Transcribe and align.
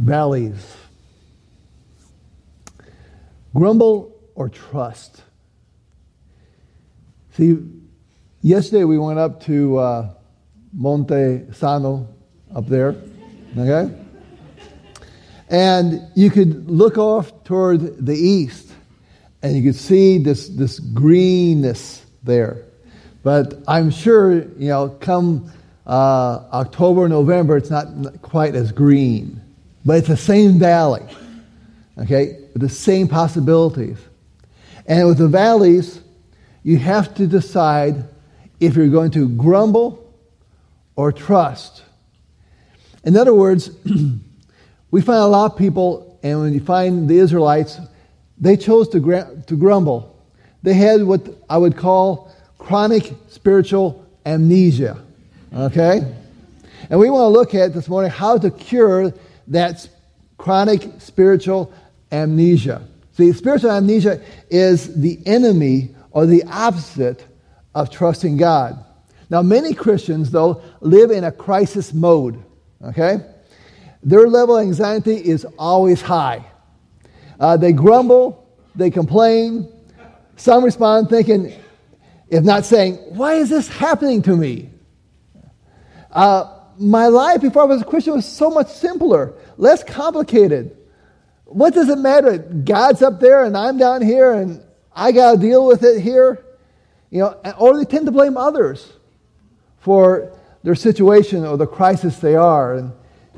valleys. 0.00 0.76
Grumble 3.54 4.16
or 4.34 4.48
trust. 4.48 5.22
See, 7.36 7.58
yesterday 8.40 8.84
we 8.84 8.98
went 8.98 9.18
up 9.18 9.42
to 9.44 9.78
uh, 9.78 10.10
Monte 10.72 11.52
Sano 11.52 12.08
up 12.54 12.66
there, 12.66 12.96
okay? 13.56 13.94
And 15.48 16.00
you 16.14 16.30
could 16.30 16.70
look 16.70 16.96
off 16.96 17.44
toward 17.44 18.06
the 18.06 18.16
east 18.16 18.72
and 19.42 19.56
you 19.56 19.62
could 19.62 19.78
see 19.78 20.18
this, 20.18 20.48
this 20.48 20.78
greenness 20.78 22.04
there. 22.22 22.64
But 23.22 23.62
I'm 23.66 23.90
sure, 23.90 24.32
you 24.32 24.68
know, 24.68 24.88
come 24.88 25.52
uh, 25.86 26.44
October, 26.52 27.08
November, 27.08 27.56
it's 27.56 27.70
not 27.70 28.22
quite 28.22 28.54
as 28.54 28.72
green. 28.72 29.40
But 29.84 29.98
it's 29.98 30.08
the 30.08 30.16
same 30.16 30.58
valley, 30.58 31.02
okay, 31.98 32.38
with 32.52 32.62
the 32.62 32.68
same 32.68 33.08
possibilities. 33.08 33.98
And 34.86 35.06
with 35.06 35.18
the 35.18 35.28
valleys, 35.28 36.00
you 36.62 36.78
have 36.78 37.14
to 37.14 37.26
decide 37.26 38.04
if 38.58 38.76
you're 38.76 38.88
going 38.88 39.10
to 39.12 39.28
grumble 39.28 40.14
or 40.96 41.12
trust. 41.12 41.82
In 43.04 43.16
other 43.16 43.32
words, 43.32 43.70
we 44.90 45.00
find 45.00 45.18
a 45.18 45.26
lot 45.26 45.52
of 45.52 45.58
people, 45.58 46.18
and 46.22 46.40
when 46.40 46.52
you 46.52 46.60
find 46.60 47.08
the 47.08 47.18
Israelites, 47.18 47.78
they 48.38 48.56
chose 48.56 48.88
to, 48.90 49.00
gra- 49.00 49.42
to 49.46 49.56
grumble. 49.56 50.18
They 50.62 50.74
had 50.74 51.04
what 51.04 51.26
I 51.48 51.56
would 51.56 51.76
call 51.76 52.30
chronic 52.58 53.14
spiritual 53.28 54.04
amnesia. 54.26 55.02
Okay? 55.54 56.14
And 56.90 57.00
we 57.00 57.08
want 57.08 57.22
to 57.22 57.28
look 57.28 57.54
at 57.54 57.72
this 57.72 57.88
morning 57.88 58.10
how 58.10 58.36
to 58.38 58.50
cure 58.50 59.12
that 59.50 59.88
chronic 60.38 60.88
spiritual 60.98 61.72
amnesia. 62.10 62.86
See, 63.12 63.32
spiritual 63.32 63.72
amnesia 63.72 64.22
is 64.48 64.94
the 64.94 65.20
enemy 65.26 65.94
or 66.12 66.24
the 66.24 66.42
opposite 66.44 67.24
of 67.74 67.90
trusting 67.90 68.36
God. 68.36 68.82
Now, 69.28 69.42
many 69.42 69.74
Christians, 69.74 70.30
though, 70.30 70.62
live 70.80 71.10
in 71.10 71.24
a 71.24 71.30
crisis 71.30 71.92
mode, 71.92 72.42
okay? 72.82 73.18
Their 74.02 74.28
level 74.28 74.56
of 74.56 74.62
anxiety 74.62 75.16
is 75.16 75.44
always 75.58 76.00
high. 76.00 76.44
Uh, 77.38 77.56
they 77.56 77.72
grumble, 77.72 78.48
they 78.74 78.90
complain. 78.90 79.70
Some 80.36 80.64
respond 80.64 81.10
thinking, 81.10 81.52
if 82.28 82.44
not 82.44 82.64
saying, 82.64 82.94
Why 83.10 83.34
is 83.34 83.50
this 83.50 83.68
happening 83.68 84.22
to 84.22 84.36
me? 84.36 84.70
Uh, 86.10 86.59
my 86.80 87.08
life 87.08 87.42
before 87.42 87.62
I 87.62 87.64
was 87.66 87.82
a 87.82 87.84
Christian 87.84 88.14
was 88.14 88.24
so 88.24 88.50
much 88.50 88.68
simpler, 88.68 89.34
less 89.58 89.84
complicated. 89.84 90.76
What 91.44 91.74
does 91.74 91.90
it 91.90 91.98
matter? 91.98 92.38
God's 92.38 93.02
up 93.02 93.20
there 93.20 93.44
and 93.44 93.56
I'm 93.56 93.76
down 93.76 94.00
here 94.02 94.32
and 94.32 94.62
I 94.94 95.12
got 95.12 95.32
to 95.32 95.38
deal 95.38 95.66
with 95.66 95.84
it 95.84 96.00
here. 96.00 96.42
You 97.10 97.20
know, 97.20 97.54
or 97.58 97.76
they 97.76 97.84
tend 97.84 98.06
to 98.06 98.12
blame 98.12 98.36
others 98.36 98.90
for 99.80 100.32
their 100.62 100.74
situation 100.74 101.44
or 101.44 101.58
the 101.58 101.66
crisis 101.66 102.18
they 102.18 102.34
are. 102.34 102.74
And, 102.74 102.92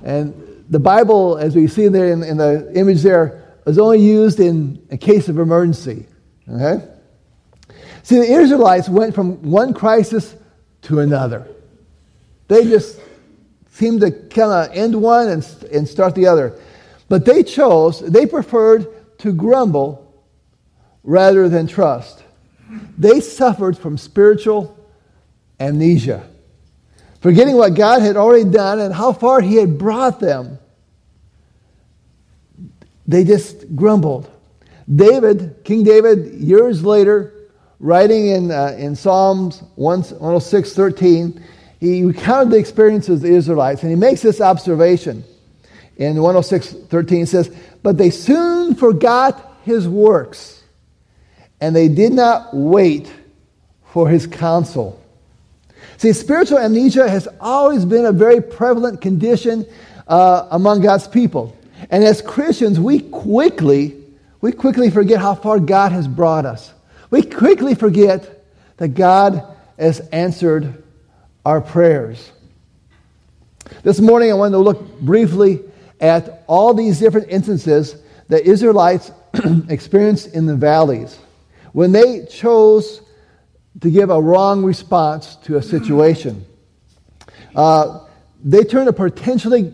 and 0.05 0.65
the 0.69 0.79
Bible, 0.79 1.37
as 1.37 1.57
we 1.57 1.67
see 1.67 1.89
there 1.89 2.13
in, 2.13 2.23
in 2.23 2.37
the 2.37 2.71
image 2.77 3.03
there, 3.03 3.43
is 3.67 3.79
only 3.79 4.01
used 4.01 4.39
in 4.39 4.87
a 4.91 4.97
case 4.97 5.29
of 5.29 5.39
emergency. 5.39 6.07
Okay? 6.49 6.87
See, 8.05 8.17
the 8.17 8.33
Israelites 8.33 8.89
went 8.89 9.15
from 9.15 9.51
one 9.51 9.75
crisis 9.75 10.35
to 10.83 11.01
another. 11.01 11.49
They 12.49 12.65
just 12.65 13.01
seemed 13.73 14.03
to 14.03 14.11
kind 14.11 14.53
of 14.53 14.77
end 14.77 14.95
one 15.01 15.29
and, 15.29 15.45
and 15.73 15.89
start 15.89 16.15
the 16.15 16.27
other. 16.27 16.59
But 17.09 17.25
they 17.25 17.43
chose, 17.43 18.01
they 18.01 18.27
preferred 18.27 18.87
to 19.19 19.33
grumble 19.33 20.23
rather 21.03 21.49
than 21.49 21.67
trust. 21.67 22.23
They 22.97 23.21
suffered 23.21 23.77
from 23.77 23.99
spiritual 23.99 24.79
amnesia, 25.59 26.27
forgetting 27.21 27.57
what 27.57 27.75
God 27.75 28.03
had 28.03 28.17
already 28.17 28.49
done 28.49 28.79
and 28.79 28.95
how 28.95 29.13
far 29.13 29.41
He 29.41 29.57
had 29.57 29.79
brought 29.79 30.21
them. 30.21 30.59
They 33.07 33.25
just 33.25 33.75
grumbled. 33.75 34.31
David, 34.93 35.57
King 35.65 35.85
David, 35.85 36.35
years 36.35 36.85
later, 36.85 37.33
writing 37.79 38.29
in, 38.29 38.51
uh, 38.51 38.77
in 38.79 38.97
Psalms 38.97 39.63
106 39.77 40.73
13, 40.73 41.43
he 41.83 42.05
recounted 42.05 42.53
the 42.53 42.59
experiences 42.59 43.17
of 43.17 43.21
the 43.23 43.35
Israelites, 43.35 43.83
and 43.83 43.91
he 43.91 43.97
makes 43.97 44.23
this 44.23 44.41
observation 44.41 45.25
in 45.97 46.15
106 46.15 46.75
13 46.89 47.27
says, 47.27 47.53
But 47.83 47.99
they 47.99 48.11
soon 48.11 48.77
forgot 48.77 49.59
his 49.65 49.89
works, 49.89 50.63
and 51.61 51.75
they 51.75 51.89
did 51.89 52.13
not 52.13 52.55
wait 52.55 53.13
for 53.87 54.09
his 54.09 54.29
counsel. 54.29 55.03
See, 55.97 56.13
spiritual 56.13 56.61
amnesia 56.61 57.09
has 57.09 57.27
always 57.41 57.85
been 57.85 58.07
a 58.07 58.13
very 58.13 58.41
prevalent 58.41 59.01
condition 59.01 59.67
uh, 60.07 60.47
among 60.53 60.83
God's 60.83 61.09
people. 61.09 61.57
And 61.91 62.05
as 62.05 62.23
Christians, 62.23 62.79
we 62.79 63.01
quickly, 63.01 63.97
we 64.41 64.53
quickly 64.53 64.89
forget 64.89 65.21
how 65.21 65.35
far 65.35 65.59
God 65.59 65.91
has 65.91 66.07
brought 66.07 66.47
us. 66.47 66.73
We 67.11 67.23
quickly 67.23 67.75
forget 67.75 68.45
that 68.77 68.91
God 68.91 69.45
has 69.77 69.99
answered 70.13 70.82
our 71.45 71.61
prayers. 71.61 72.31
This 73.83 74.01
morning, 74.01 74.31
I 74.31 74.35
wanted 74.35 74.53
to 74.53 74.59
look 74.59 75.01
briefly 75.01 75.61
at 76.01 76.45
all 76.47 76.75
these 76.75 76.99
different 76.99 77.29
instances 77.31 77.97
that 78.29 78.43
Israelites 78.43 79.11
experienced 79.69 80.35
in 80.35 80.47
the 80.47 80.57
valleys 80.57 81.19
when 81.73 81.93
they 81.93 82.27
chose 82.27 83.01
to 83.81 83.91
give 83.91 84.11
a 84.11 84.21
wrong 84.21 84.65
response 84.65 85.37
to 85.37 85.57
a 85.57 85.63
situation. 85.63 86.45
Uh, 87.55 88.01
they 88.45 88.63
turned 88.65 88.89
a 88.89 88.93
potentially 88.93 89.73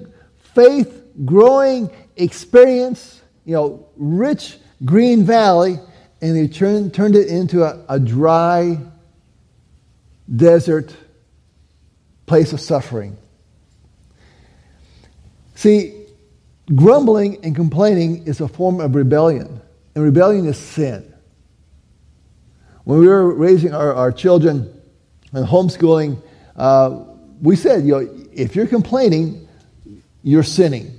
faith 0.54 1.04
growing 1.24 1.90
experience, 2.16 3.20
you 3.44 3.54
know, 3.54 3.86
rich 3.96 4.58
green 4.84 5.24
valley, 5.24 5.78
and 6.20 6.36
they 6.36 6.48
turned, 6.48 6.94
turned 6.94 7.16
it 7.16 7.28
into 7.28 7.64
a, 7.64 7.84
a 7.88 7.98
dry 7.98 8.78
desert 10.34 10.94
place 12.28 12.52
of 12.52 12.60
suffering. 12.60 13.16
See, 15.54 16.06
grumbling 16.74 17.44
and 17.44 17.56
complaining 17.56 18.26
is 18.26 18.40
a 18.40 18.46
form 18.46 18.80
of 18.80 18.94
rebellion, 18.94 19.60
and 19.94 20.04
rebellion 20.04 20.46
is 20.46 20.56
sin. 20.56 21.12
When 22.84 23.00
we 23.00 23.08
were 23.08 23.34
raising 23.34 23.74
our, 23.74 23.92
our 23.92 24.12
children 24.12 24.72
and 25.32 25.46
homeschooling, 25.46 26.22
uh, 26.56 27.04
we 27.42 27.56
said, 27.56 27.84
you 27.84 27.92
know, 27.92 28.24
if 28.32 28.54
you're 28.54 28.66
complaining, 28.66 29.48
you're 30.22 30.42
sinning. 30.42 30.98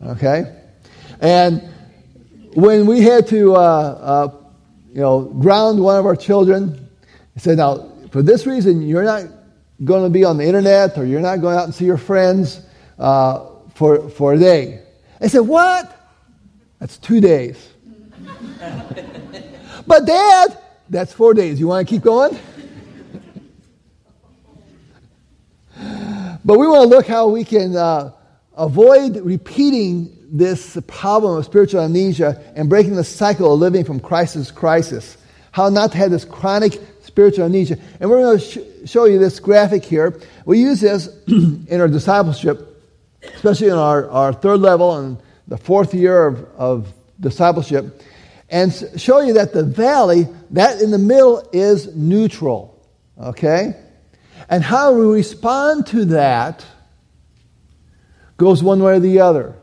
Okay? 0.00 0.44
And 1.20 1.62
when 2.54 2.86
we 2.86 3.02
had 3.02 3.26
to, 3.28 3.54
uh, 3.54 3.58
uh, 3.58 4.34
you 4.92 5.00
know, 5.00 5.24
ground 5.24 5.82
one 5.82 5.98
of 5.98 6.06
our 6.06 6.16
children, 6.16 6.88
he 7.34 7.40
said, 7.40 7.58
now, 7.58 7.92
for 8.10 8.22
this 8.22 8.46
reason, 8.46 8.82
you're 8.82 9.04
not 9.04 9.24
going 9.84 10.04
to 10.04 10.10
be 10.10 10.24
on 10.24 10.38
the 10.38 10.44
internet 10.44 10.96
or 10.96 11.04
you're 11.04 11.20
not 11.20 11.40
going 11.40 11.56
out 11.56 11.64
and 11.64 11.74
see 11.74 11.84
your 11.84 11.98
friends 11.98 12.60
uh, 12.98 13.46
for, 13.74 14.08
for 14.08 14.34
a 14.34 14.38
day. 14.38 14.82
I 15.20 15.28
said, 15.28 15.40
What? 15.40 15.92
That's 16.78 16.98
two 16.98 17.20
days. 17.20 17.56
but, 19.86 20.04
Dad, 20.06 20.58
that's 20.90 21.12
four 21.12 21.34
days. 21.34 21.58
You 21.58 21.68
want 21.68 21.86
to 21.86 21.94
keep 21.94 22.02
going? 22.02 22.38
but 26.44 26.58
we 26.58 26.66
want 26.66 26.90
to 26.90 26.96
look 26.96 27.06
how 27.06 27.28
we 27.28 27.44
can 27.44 27.76
uh, 27.76 28.12
avoid 28.56 29.16
repeating 29.16 30.12
this 30.30 30.78
problem 30.86 31.38
of 31.38 31.44
spiritual 31.44 31.80
amnesia 31.80 32.42
and 32.54 32.68
breaking 32.68 32.96
the 32.96 33.04
cycle 33.04 33.54
of 33.54 33.60
living 33.60 33.84
from 33.84 34.00
crisis 34.00 34.48
to 34.48 34.54
crisis. 34.54 35.16
How 35.52 35.68
not 35.70 35.92
to 35.92 35.98
have 35.98 36.10
this 36.10 36.24
chronic 36.24 36.95
spiritual 37.16 37.46
amnesia. 37.46 37.78
And 37.98 38.10
we're 38.10 38.20
going 38.20 38.38
to 38.38 38.44
sh- 38.44 38.90
show 38.90 39.06
you 39.06 39.18
this 39.18 39.40
graphic 39.40 39.82
here. 39.82 40.20
We 40.44 40.60
use 40.60 40.82
this 40.82 41.08
in 41.26 41.80
our 41.80 41.88
discipleship, 41.88 42.78
especially 43.22 43.68
in 43.68 43.72
our, 43.72 44.10
our 44.10 44.34
third 44.34 44.60
level 44.60 44.98
and 44.98 45.16
the 45.48 45.56
fourth 45.56 45.94
year 45.94 46.26
of, 46.26 46.44
of 46.58 46.92
discipleship, 47.18 48.02
and 48.50 48.70
show 48.98 49.20
you 49.20 49.32
that 49.32 49.54
the 49.54 49.62
valley, 49.62 50.28
that 50.50 50.82
in 50.82 50.90
the 50.90 50.98
middle 50.98 51.48
is 51.54 51.96
neutral. 51.96 52.86
Okay? 53.18 53.74
And 54.50 54.62
how 54.62 54.92
we 54.92 55.06
respond 55.06 55.86
to 55.86 56.04
that 56.04 56.66
goes 58.36 58.62
one 58.62 58.82
way 58.82 58.96
or 58.96 59.00
the 59.00 59.20
other. 59.20 59.54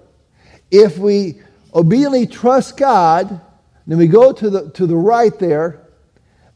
If 0.71 0.97
we 0.97 1.39
obediently 1.71 2.25
trust 2.25 2.77
God, 2.77 3.39
then 3.85 3.99
we 3.99 4.07
go 4.07 4.33
to 4.33 4.49
the, 4.49 4.71
to 4.71 4.87
the 4.87 4.95
right 4.95 5.37
there 5.37 5.82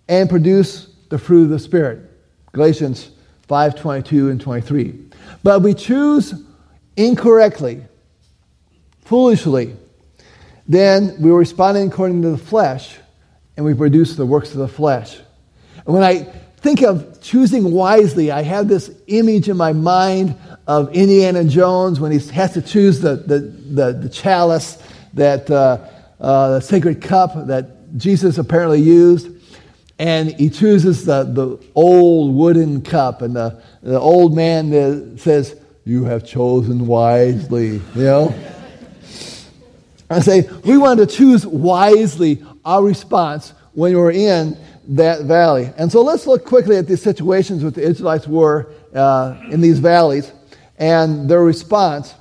and 0.08 0.30
produce 0.30 0.88
the 1.10 1.18
fruit 1.18 1.44
of 1.44 1.50
the 1.50 1.60
Spirit. 1.60 2.10
Galatians 2.52 3.12
5 3.48 3.76
22 3.76 4.30
and 4.30 4.42
23. 4.42 5.06
But 5.44 5.62
we 5.62 5.74
choose 5.74 6.34
incorrectly. 6.96 7.84
foolishly, 9.02 9.76
then 10.68 11.16
we 11.22 11.32
were 11.32 11.40
responding 11.40 11.88
according 11.88 12.22
to 12.24 12.32
the 12.32 12.38
flesh, 12.38 12.98
and 13.56 13.66
we 13.66 13.74
produce 13.74 14.16
the 14.16 14.26
works 14.26 14.52
of 14.52 14.58
the 14.58 14.68
flesh. 14.68 15.18
And 15.86 15.94
when 15.94 16.04
I 16.04 16.24
think 16.58 16.82
of 16.82 17.22
choosing 17.22 17.72
wisely, 17.72 18.32
I 18.32 18.42
have 18.42 18.68
this 18.68 18.92
image 19.08 19.48
in 19.48 19.56
my 19.56 19.72
mind 19.72 20.36
of 20.68 20.94
Indiana 20.94 21.46
Jones 21.46 22.00
when 22.00 22.12
he 22.12 22.20
has 22.32 22.54
to 22.54 22.62
choose 22.62 23.00
the, 23.00 23.16
the, 23.16 23.40
the, 23.40 23.94
the 23.94 24.10
chalice, 24.10 24.78
that 25.14 25.50
uh, 25.50 25.78
uh, 26.20 26.56
the 26.56 26.62
sacred 26.62 27.02
cup 27.02 27.48
that 27.48 27.98
Jesus 27.98 28.38
apparently 28.38 28.82
used. 28.82 29.30
And 30.00 30.32
he 30.40 30.50
chooses 30.50 31.06
the, 31.06 31.24
the 31.24 31.60
old 31.74 32.36
wooden 32.36 32.82
cup, 32.82 33.22
and 33.22 33.36
the, 33.36 33.62
the 33.82 34.00
old 34.00 34.36
man 34.36 35.18
says, 35.18 35.60
You 35.86 36.06
have 36.06 36.26
chosen 36.26 36.86
wisely, 36.86 37.82
you 37.96 38.04
know? 38.04 38.36
I 40.10 40.20
say, 40.22 40.50
we 40.64 40.78
want 40.78 41.00
to 41.00 41.06
choose 41.06 41.46
wisely 41.46 42.44
our 42.64 42.84
response 42.84 43.54
when 43.74 43.96
we're 43.96 44.12
in 44.12 44.58
that 44.90 45.24
valley. 45.24 45.70
And 45.78 45.92
so 45.92 46.02
let's 46.02 46.26
look 46.26 46.46
quickly 46.46 46.78
at 46.78 46.88
the 46.88 46.96
situations 46.96 47.64
that 47.64 47.76
the 47.76 47.82
Israelites 47.82 48.26
were 48.26 48.72
uh, 48.94 49.42
in 49.52 49.60
these 49.60 49.80
valleys 49.80 50.32
and 50.78 51.30
their 51.30 51.44
response 51.44 52.14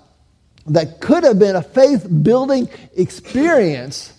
that 0.66 1.00
could 1.00 1.22
have 1.22 1.38
been 1.38 1.54
a 1.54 1.62
faith 1.62 2.06
building 2.22 2.68
experience, 2.96 4.12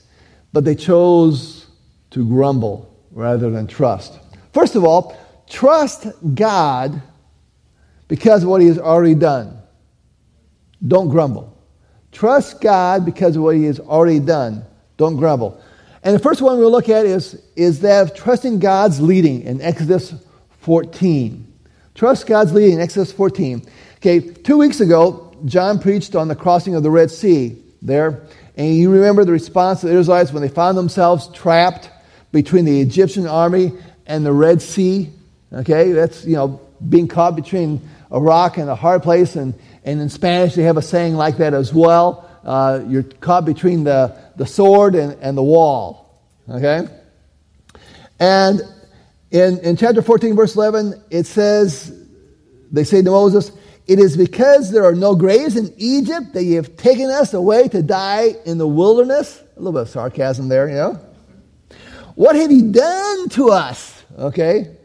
but 0.53 0.63
they 0.63 0.75
chose 0.75 1.65
to 2.11 2.25
grumble 2.25 2.96
rather 3.17 3.49
than 3.49 3.65
trust. 3.65 4.19
First 4.53 4.75
of 4.75 4.83
all, 4.83 5.17
trust 5.49 6.05
God 6.35 7.01
because 8.07 8.43
of 8.43 8.49
what 8.49 8.61
He 8.61 8.67
has 8.67 8.77
already 8.77 9.15
done. 9.15 9.57
Don't 10.87 11.09
grumble. 11.09 11.57
Trust 12.11 12.61
God 12.61 13.05
because 13.05 13.35
of 13.35 13.41
what 13.41 13.55
He 13.55 13.63
has 13.63 13.79
already 13.79 14.19
done. 14.19 14.63
Don't 14.97 15.17
grumble. 15.17 15.61
And 16.03 16.13
the 16.13 16.19
first 16.19 16.43
one 16.43 16.59
we'll 16.59 16.71
look 16.71 16.89
at 16.89 17.07
is, 17.07 17.41
is 17.55 17.79
that 17.79 18.03
of 18.03 18.15
trusting 18.15 18.59
God's 18.59 19.01
leading 19.01 19.41
in 19.41 19.61
Exodus 19.61 20.13
14. 20.59 21.43
Trust 21.95 22.27
God's 22.27 22.53
leading 22.53 22.75
in 22.75 22.79
Exodus 22.79 23.11
14. 23.11 23.63
Okay, 23.95 24.19
two 24.19 24.59
weeks 24.59 24.79
ago, 24.79 25.35
John 25.45 25.79
preached 25.79 26.15
on 26.15 26.27
the 26.27 26.35
crossing 26.35 26.75
of 26.75 26.83
the 26.83 26.91
Red 26.91 27.09
Sea 27.09 27.57
there. 27.81 28.27
And 28.55 28.75
you 28.75 28.91
remember 28.91 29.25
the 29.25 29.31
response 29.31 29.83
of 29.83 29.89
the 29.89 29.97
Israelites 29.97 30.31
when 30.31 30.43
they 30.43 30.49
found 30.49 30.77
themselves 30.77 31.29
trapped 31.29 31.89
between 32.31 32.65
the 32.65 32.81
Egyptian 32.81 33.27
army 33.27 33.73
and 34.05 34.25
the 34.25 34.33
Red 34.33 34.61
Sea. 34.61 35.09
Okay, 35.51 35.91
that's, 35.91 36.25
you 36.25 36.35
know, 36.35 36.61
being 36.87 37.07
caught 37.07 37.35
between 37.35 37.81
a 38.11 38.19
rock 38.19 38.57
and 38.57 38.69
a 38.69 38.75
hard 38.75 39.03
place. 39.03 39.35
And, 39.35 39.53
and 39.83 40.01
in 40.01 40.09
Spanish, 40.09 40.55
they 40.55 40.63
have 40.63 40.77
a 40.77 40.81
saying 40.81 41.15
like 41.15 41.37
that 41.37 41.53
as 41.53 41.73
well. 41.73 42.29
Uh, 42.43 42.81
you're 42.87 43.03
caught 43.03 43.45
between 43.45 43.83
the, 43.83 44.17
the 44.35 44.45
sword 44.45 44.95
and, 44.95 45.17
and 45.21 45.37
the 45.37 45.43
wall. 45.43 46.21
Okay? 46.49 46.87
And 48.19 48.61
in, 49.31 49.59
in 49.59 49.75
chapter 49.75 50.01
14, 50.01 50.35
verse 50.35 50.55
11, 50.55 51.01
it 51.09 51.25
says, 51.25 51.93
they 52.71 52.83
say 52.83 53.01
to 53.01 53.11
Moses, 53.11 53.51
It 53.85 53.99
is 53.99 54.17
because 54.17 54.71
there 54.71 54.85
are 54.85 54.95
no 54.95 55.15
graves 55.15 55.55
in 55.55 55.73
Egypt 55.77 56.33
that 56.33 56.43
you 56.43 56.55
have 56.55 56.77
taken 56.77 57.09
us 57.09 57.33
away 57.33 57.67
to 57.69 57.81
die 57.81 58.35
in 58.45 58.57
the 58.57 58.67
wilderness. 58.67 59.41
A 59.55 59.59
little 59.59 59.73
bit 59.73 59.81
of 59.83 59.89
sarcasm 59.89 60.47
there, 60.47 60.67
you 60.67 60.75
know. 60.75 60.99
What 62.17 62.35
have 62.35 62.51
you 62.51 62.71
done 62.71 63.29
to 63.29 63.51
us? 63.51 64.03
Okay? 64.17 64.75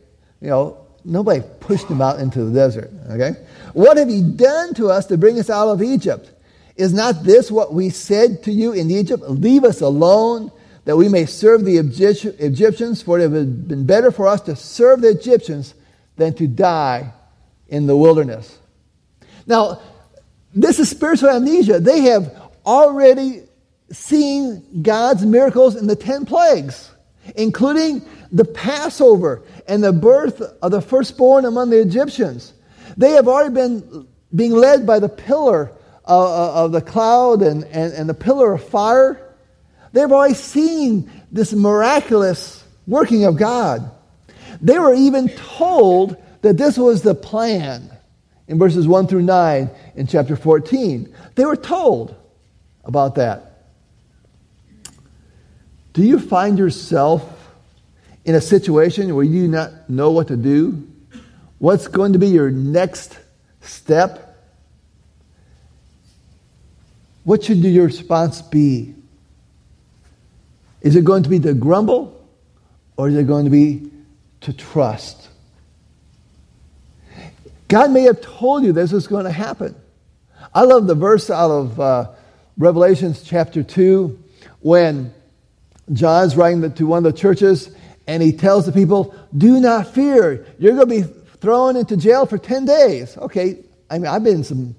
You 0.42 0.48
know, 0.48 0.86
nobody 1.02 1.42
pushed 1.60 1.86
him 1.86 2.02
out 2.02 2.20
into 2.20 2.44
the 2.44 2.52
desert. 2.52 2.90
Okay? 3.08 3.30
What 3.72 3.96
have 3.96 4.10
you 4.10 4.22
done 4.32 4.74
to 4.74 4.90
us 4.90 5.06
to 5.06 5.16
bring 5.16 5.38
us 5.38 5.48
out 5.48 5.68
of 5.68 5.80
Egypt? 5.82 6.30
Is 6.76 6.92
not 6.92 7.22
this 7.24 7.50
what 7.50 7.72
we 7.72 7.88
said 7.88 8.42
to 8.42 8.52
you 8.52 8.74
in 8.74 8.90
Egypt? 8.90 9.22
Leave 9.22 9.64
us 9.64 9.80
alone 9.80 10.52
that 10.84 10.94
we 10.94 11.08
may 11.08 11.24
serve 11.24 11.64
the 11.64 11.78
Egyptians, 11.78 13.00
for 13.00 13.18
it 13.18 13.28
would 13.28 13.38
have 13.38 13.66
been 13.66 13.86
better 13.86 14.10
for 14.10 14.28
us 14.28 14.42
to 14.42 14.54
serve 14.54 15.00
the 15.00 15.08
Egyptians 15.08 15.72
than 16.16 16.34
to 16.34 16.46
die 16.46 17.14
in 17.68 17.86
the 17.86 17.96
wilderness. 17.96 18.58
Now, 19.46 19.80
this 20.54 20.78
is 20.78 20.90
spiritual 20.90 21.30
amnesia. 21.30 21.80
They 21.80 22.02
have 22.02 22.30
already 22.66 23.44
seen 23.90 24.82
God's 24.82 25.24
miracles 25.24 25.76
in 25.76 25.86
the 25.86 25.96
10 25.96 26.26
plagues, 26.26 26.90
including 27.36 28.04
the 28.30 28.44
Passover 28.44 29.42
and 29.68 29.82
the 29.82 29.92
birth 29.92 30.40
of 30.40 30.70
the 30.70 30.80
firstborn 30.80 31.44
among 31.44 31.70
the 31.70 31.80
Egyptians. 31.80 32.52
They 32.96 33.10
have 33.12 33.28
already 33.28 33.54
been 33.54 34.06
being 34.34 34.52
led 34.52 34.86
by 34.86 34.98
the 34.98 35.08
pillar 35.08 35.72
of, 36.04 36.30
of 36.30 36.72
the 36.72 36.80
cloud 36.80 37.42
and, 37.42 37.64
and, 37.64 37.92
and 37.92 38.08
the 38.08 38.14
pillar 38.14 38.54
of 38.54 38.64
fire. 38.64 39.34
They've 39.92 40.10
already 40.10 40.34
seen 40.34 41.10
this 41.30 41.52
miraculous 41.52 42.64
working 42.86 43.24
of 43.24 43.36
God. 43.36 43.90
They 44.60 44.78
were 44.78 44.94
even 44.94 45.28
told 45.28 46.16
that 46.42 46.56
this 46.56 46.76
was 46.76 47.02
the 47.02 47.14
plan 47.14 47.90
in 48.48 48.58
verses 48.58 48.86
1 48.86 49.06
through 49.06 49.22
9 49.22 49.70
in 49.94 50.06
chapter 50.06 50.36
14. 50.36 51.14
They 51.34 51.44
were 51.44 51.56
told 51.56 52.14
about 52.84 53.14
that. 53.16 53.51
Do 55.92 56.02
you 56.02 56.18
find 56.18 56.58
yourself 56.58 57.22
in 58.24 58.34
a 58.34 58.40
situation 58.40 59.14
where 59.14 59.24
you 59.24 59.42
do 59.42 59.48
not 59.48 59.90
know 59.90 60.10
what 60.10 60.28
to 60.28 60.36
do? 60.36 60.88
What's 61.58 61.88
going 61.88 62.14
to 62.14 62.18
be 62.18 62.28
your 62.28 62.50
next 62.50 63.18
step? 63.60 64.36
What 67.24 67.44
should 67.44 67.58
your 67.58 67.86
response 67.86 68.42
be? 68.42 68.94
Is 70.80 70.96
it 70.96 71.04
going 71.04 71.22
to 71.22 71.28
be 71.28 71.38
to 71.40 71.54
grumble 71.54 72.26
or 72.96 73.08
is 73.08 73.14
it 73.14 73.26
going 73.26 73.44
to 73.44 73.50
be 73.50 73.90
to 74.40 74.52
trust? 74.52 75.28
God 77.68 77.90
may 77.90 78.02
have 78.02 78.20
told 78.20 78.64
you 78.64 78.72
this 78.72 78.92
is 78.92 79.06
going 79.06 79.24
to 79.24 79.30
happen. 79.30 79.74
I 80.54 80.62
love 80.62 80.86
the 80.86 80.94
verse 80.94 81.30
out 81.30 81.50
of 81.50 81.80
uh, 81.80 82.10
Revelations 82.58 83.22
chapter 83.22 83.62
2 83.62 84.18
when 84.60 85.14
John's 85.92 86.36
writing 86.36 86.72
to 86.72 86.86
one 86.86 87.04
of 87.04 87.12
the 87.12 87.18
churches 87.18 87.74
and 88.06 88.22
he 88.22 88.32
tells 88.32 88.66
the 88.66 88.72
people, 88.72 89.14
Do 89.36 89.60
not 89.60 89.88
fear. 89.94 90.46
You're 90.58 90.74
going 90.74 90.88
to 90.88 91.08
be 91.08 91.22
thrown 91.40 91.76
into 91.76 91.96
jail 91.96 92.26
for 92.26 92.38
10 92.38 92.64
days. 92.64 93.16
Okay, 93.16 93.58
I 93.90 93.98
mean, 93.98 94.06
I've 94.06 94.24
been 94.24 94.44
some, 94.44 94.76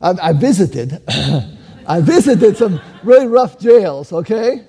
I've, 0.00 0.18
I 0.20 0.32
visited. 0.32 1.02
I 1.86 2.00
visited 2.00 2.56
some 2.56 2.80
really 3.02 3.26
rough 3.26 3.58
jails, 3.58 4.12
okay? 4.12 4.64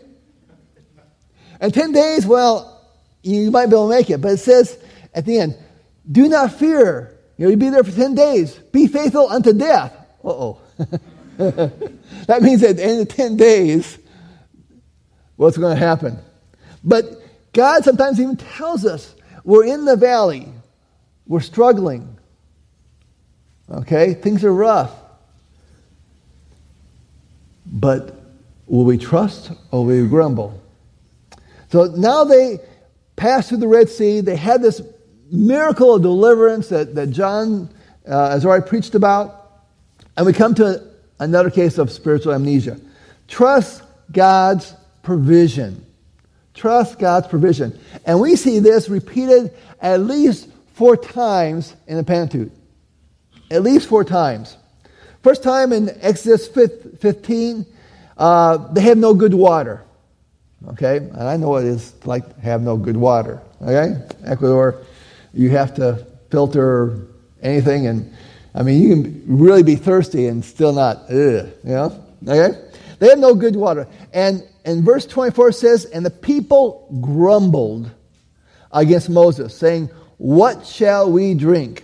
And 1.59 1.73
10 1.73 1.91
days, 1.91 2.25
well, 2.25 2.81
you 3.21 3.51
might 3.51 3.67
be 3.67 3.75
able 3.75 3.89
to 3.89 3.95
make 3.95 4.09
it. 4.09 4.19
But 4.19 4.33
it 4.33 4.37
says 4.37 4.77
at 5.13 5.25
the 5.25 5.39
end, 5.39 5.57
do 6.11 6.27
not 6.27 6.53
fear. 6.53 7.17
You 7.37 7.45
know, 7.45 7.49
you'll 7.51 7.59
be 7.59 7.69
there 7.69 7.83
for 7.83 7.91
10 7.91 8.15
days. 8.15 8.53
Be 8.53 8.87
faithful 8.87 9.29
unto 9.29 9.53
death. 9.53 9.93
Uh 10.23 10.29
oh. 10.29 10.61
that 11.37 12.41
means 12.41 12.63
at 12.63 12.77
the 12.77 12.83
end 12.83 13.01
of 13.01 13.07
10 13.09 13.37
days, 13.37 13.97
what's 15.35 15.57
going 15.57 15.75
to 15.75 15.79
happen? 15.79 16.17
But 16.83 17.05
God 17.53 17.83
sometimes 17.83 18.19
even 18.19 18.37
tells 18.37 18.85
us 18.85 19.15
we're 19.43 19.65
in 19.65 19.85
the 19.85 19.95
valley, 19.95 20.47
we're 21.27 21.41
struggling. 21.41 22.17
Okay? 23.69 24.13
Things 24.13 24.43
are 24.43 24.53
rough. 24.53 24.91
But 27.65 28.19
will 28.67 28.85
we 28.85 28.97
trust 28.97 29.51
or 29.71 29.85
will 29.85 30.03
we 30.03 30.07
grumble? 30.07 30.61
So 31.69 31.85
now 31.85 32.23
they 32.23 32.59
passed 33.15 33.49
through 33.49 33.59
the 33.59 33.67
Red 33.67 33.89
Sea. 33.89 34.21
They 34.21 34.35
had 34.35 34.61
this 34.61 34.81
miracle 35.31 35.95
of 35.95 36.01
deliverance 36.01 36.69
that, 36.69 36.93
that 36.95 37.07
John 37.07 37.69
uh, 38.07 38.31
has 38.31 38.45
already 38.45 38.67
preached 38.67 38.95
about. 38.95 39.39
And 40.15 40.25
we 40.25 40.33
come 40.33 40.53
to 40.55 40.87
another 41.19 41.49
case 41.49 41.77
of 41.77 41.91
spiritual 41.91 42.33
amnesia. 42.33 42.79
Trust 43.27 43.81
God's 44.11 44.75
provision. 45.03 45.85
Trust 46.55 46.97
God's 46.97 47.27
provision. 47.27 47.79
And 48.05 48.19
we 48.19 48.35
see 48.35 48.59
this 48.59 48.89
repeated 48.89 49.53
at 49.79 50.01
least 50.01 50.49
four 50.73 50.97
times 50.97 51.75
in 51.87 51.97
the 51.97 52.03
Pentateuch. 52.03 52.51
At 53.51 53.61
least 53.61 53.87
four 53.87 54.03
times. 54.03 54.57
First 55.21 55.43
time 55.43 55.71
in 55.71 55.89
Exodus 56.01 56.47
15, 56.47 57.65
uh, 58.17 58.57
they 58.73 58.81
have 58.81 58.97
no 58.97 59.13
good 59.13 59.33
water. 59.33 59.83
Okay? 60.69 60.97
And 60.97 61.23
I 61.23 61.37
know 61.37 61.49
what 61.49 61.63
it 61.63 61.69
is 61.69 61.93
like 62.05 62.35
to 62.35 62.41
have 62.41 62.61
no 62.61 62.77
good 62.77 62.97
water. 62.97 63.41
Okay? 63.61 64.01
Ecuador, 64.25 64.81
you 65.33 65.49
have 65.51 65.75
to 65.75 66.05
filter 66.29 67.07
anything, 67.41 67.87
and 67.87 68.13
I 68.55 68.63
mean, 68.63 68.81
you 68.81 68.89
can 68.89 69.23
really 69.27 69.63
be 69.63 69.75
thirsty 69.75 70.27
and 70.27 70.43
still 70.43 70.73
not, 70.73 71.09
ugh, 71.09 71.11
you 71.11 71.49
know? 71.63 72.03
Okay? 72.27 72.59
They 72.99 73.09
have 73.09 73.19
no 73.19 73.33
good 73.35 73.55
water. 73.55 73.87
And, 74.13 74.43
and 74.65 74.83
verse 74.83 75.05
24 75.05 75.51
says, 75.51 75.85
And 75.85 76.05
the 76.05 76.11
people 76.11 76.99
grumbled 77.01 77.91
against 78.71 79.09
Moses, 79.09 79.55
saying, 79.55 79.89
What 80.17 80.65
shall 80.65 81.11
we 81.11 81.33
drink? 81.33 81.83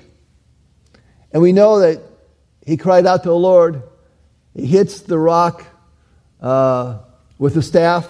And 1.31 1.41
we 1.41 1.51
know 1.51 1.79
that 1.79 2.01
he 2.65 2.77
cried 2.77 3.05
out 3.05 3.23
to 3.23 3.29
the 3.29 3.35
Lord. 3.35 3.83
He 4.55 4.65
hits 4.65 5.01
the 5.01 5.17
rock 5.17 5.65
uh, 6.41 6.99
with 7.37 7.53
the 7.53 7.61
staff, 7.61 8.07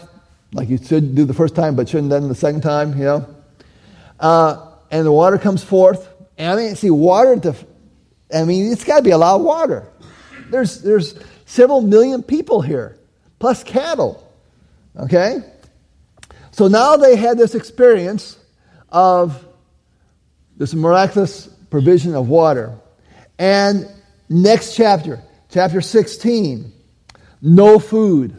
like 0.54 0.70
you 0.70 0.78
should 0.78 1.16
do 1.16 1.26
the 1.26 1.34
first 1.34 1.56
time, 1.56 1.76
but 1.76 1.90
shouldn't 1.90 2.12
done 2.12 2.28
the 2.28 2.36
second 2.36 2.62
time, 2.62 2.98
you 2.98 3.06
know. 3.06 3.36
Uh, 4.20 4.68
and 4.92 5.06
the 5.06 5.12
water 5.12 5.38
comes 5.38 5.64
forth. 5.64 6.08
And 6.38 6.52
I 6.52 6.56
mean, 6.56 6.76
see, 6.76 6.90
water, 6.90 7.38
to, 7.40 7.56
I 8.34 8.46
mean, 8.46 8.72
it's 8.72 8.84
got 8.84 8.98
to 8.98 9.04
be 9.04 9.12
a 9.12 9.18
lot 9.18 9.36
of 9.36 9.42
water. 9.42 9.88
There's, 10.50 10.82
there's 10.82 11.20
several 11.46 11.82
million 11.82 12.24
people 12.24 12.62
here, 12.62 12.98
plus 13.40 13.64
cattle. 13.64 14.29
Okay? 14.98 15.40
So 16.52 16.68
now 16.68 16.98
they 16.98 17.16
had 17.16 17.38
this 17.38 17.56
experience 17.56 18.38
of 18.90 19.46
this 20.58 20.74
miraculous 20.74 21.48
provision 21.70 22.16
of 22.16 22.28
water. 22.28 22.78
And 23.38 23.88
next 24.28 24.76
chapter, 24.76 25.22
chapter 25.50 25.82
16, 25.82 26.72
no 27.42 27.80
food. 27.80 28.36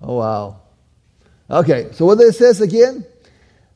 Oh, 0.00 0.16
wow. 0.16 0.60
Okay, 1.50 1.88
so 1.92 2.04
what 2.06 2.20
it 2.20 2.34
says 2.34 2.60
again? 2.60 3.04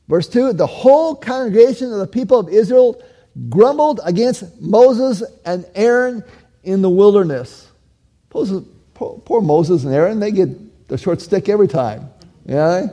Verse 0.07 0.27
2 0.27 0.53
The 0.53 0.67
whole 0.67 1.15
congregation 1.15 1.91
of 1.91 1.99
the 1.99 2.07
people 2.07 2.39
of 2.39 2.49
Israel 2.49 3.01
grumbled 3.49 3.99
against 4.03 4.61
Moses 4.61 5.23
and 5.45 5.65
Aaron 5.73 6.23
in 6.63 6.81
the 6.81 6.89
wilderness. 6.89 7.69
Poor, 8.29 8.61
poor 8.93 9.41
Moses 9.41 9.83
and 9.83 9.93
Aaron, 9.93 10.19
they 10.19 10.31
get 10.31 10.49
the 10.91 10.97
short 10.97 11.21
stick 11.21 11.47
every 11.47 11.69
time. 11.69 12.09
Yeah? 12.45 12.87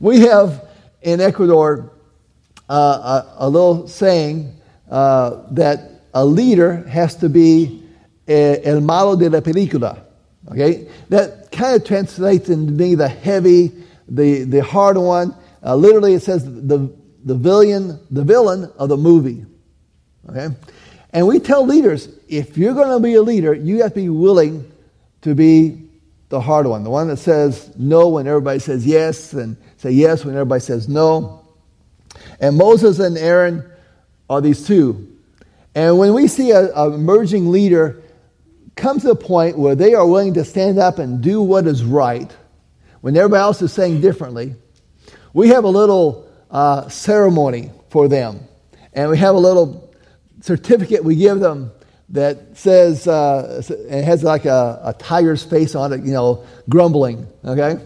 We 0.00 0.20
have 0.20 0.66
in 1.02 1.20
Ecuador 1.20 1.92
uh, 2.70 2.72
a, 3.38 3.46
a, 3.46 3.48
little 3.50 3.86
saying 3.86 4.56
uh, 4.90 5.42
that 5.50 5.90
a 6.14 6.24
leader 6.24 6.76
has 6.88 7.16
to 7.16 7.28
be 7.28 7.82
eh, 8.26 8.60
el 8.64 8.80
malo 8.80 9.16
de 9.16 9.28
la 9.28 9.40
película. 9.40 10.02
Okay? 10.50 10.88
That 11.10 11.52
kind 11.52 11.76
of 11.76 11.86
translates 11.86 12.48
into 12.48 12.72
being 12.72 12.96
the 12.96 13.08
heavy, 13.08 13.72
the, 14.08 14.44
the 14.44 14.62
hard 14.64 14.96
one. 14.96 15.36
Uh, 15.62 15.76
literally, 15.76 16.14
it 16.14 16.22
says 16.22 16.46
the, 16.46 16.90
the 17.24 17.34
villain, 17.34 18.00
the 18.10 18.24
villain 18.24 18.72
of 18.78 18.88
the 18.88 18.96
movie. 18.96 19.44
Okay? 20.30 20.48
And 21.12 21.26
we 21.26 21.40
tell 21.40 21.66
leaders, 21.66 22.08
if 22.26 22.56
you're 22.56 22.72
going 22.72 22.88
to 22.88 23.00
be 23.00 23.16
a 23.16 23.22
leader, 23.22 23.52
you 23.52 23.82
have 23.82 23.92
to 23.92 24.00
be 24.00 24.08
willing 24.08 24.72
to 25.20 25.34
be 25.34 25.90
the 26.32 26.40
hard 26.40 26.66
one, 26.66 26.82
the 26.82 26.88
one 26.88 27.08
that 27.08 27.18
says 27.18 27.70
no 27.76 28.08
when 28.08 28.26
everybody 28.26 28.58
says 28.58 28.86
yes, 28.86 29.34
and 29.34 29.54
say 29.76 29.90
yes 29.90 30.24
when 30.24 30.34
everybody 30.34 30.62
says 30.62 30.88
no. 30.88 31.46
And 32.40 32.56
Moses 32.56 33.00
and 33.00 33.18
Aaron 33.18 33.70
are 34.30 34.40
these 34.40 34.66
two. 34.66 35.14
And 35.74 35.98
when 35.98 36.14
we 36.14 36.28
see 36.28 36.50
an 36.52 36.70
emerging 36.74 37.50
leader 37.50 38.02
come 38.76 38.98
to 39.00 39.10
a 39.10 39.14
point 39.14 39.58
where 39.58 39.74
they 39.74 39.92
are 39.92 40.06
willing 40.06 40.32
to 40.32 40.42
stand 40.42 40.78
up 40.78 40.98
and 40.98 41.22
do 41.22 41.42
what 41.42 41.66
is 41.66 41.84
right, 41.84 42.34
when 43.02 43.14
everybody 43.14 43.42
else 43.42 43.60
is 43.60 43.70
saying 43.70 44.00
differently, 44.00 44.54
we 45.34 45.48
have 45.48 45.64
a 45.64 45.68
little 45.68 46.26
uh, 46.50 46.88
ceremony 46.88 47.70
for 47.90 48.08
them. 48.08 48.40
And 48.94 49.10
we 49.10 49.18
have 49.18 49.34
a 49.34 49.38
little 49.38 49.94
certificate 50.40 51.04
we 51.04 51.14
give 51.14 51.40
them 51.40 51.72
that 52.12 52.58
says, 52.58 53.08
uh, 53.08 53.62
it 53.68 54.04
has 54.04 54.22
like 54.22 54.44
a, 54.44 54.80
a, 54.84 54.92
tiger's 54.92 55.42
face 55.42 55.74
on 55.74 55.94
it, 55.94 56.02
you 56.04 56.12
know, 56.12 56.44
grumbling, 56.68 57.26
okay? 57.42 57.82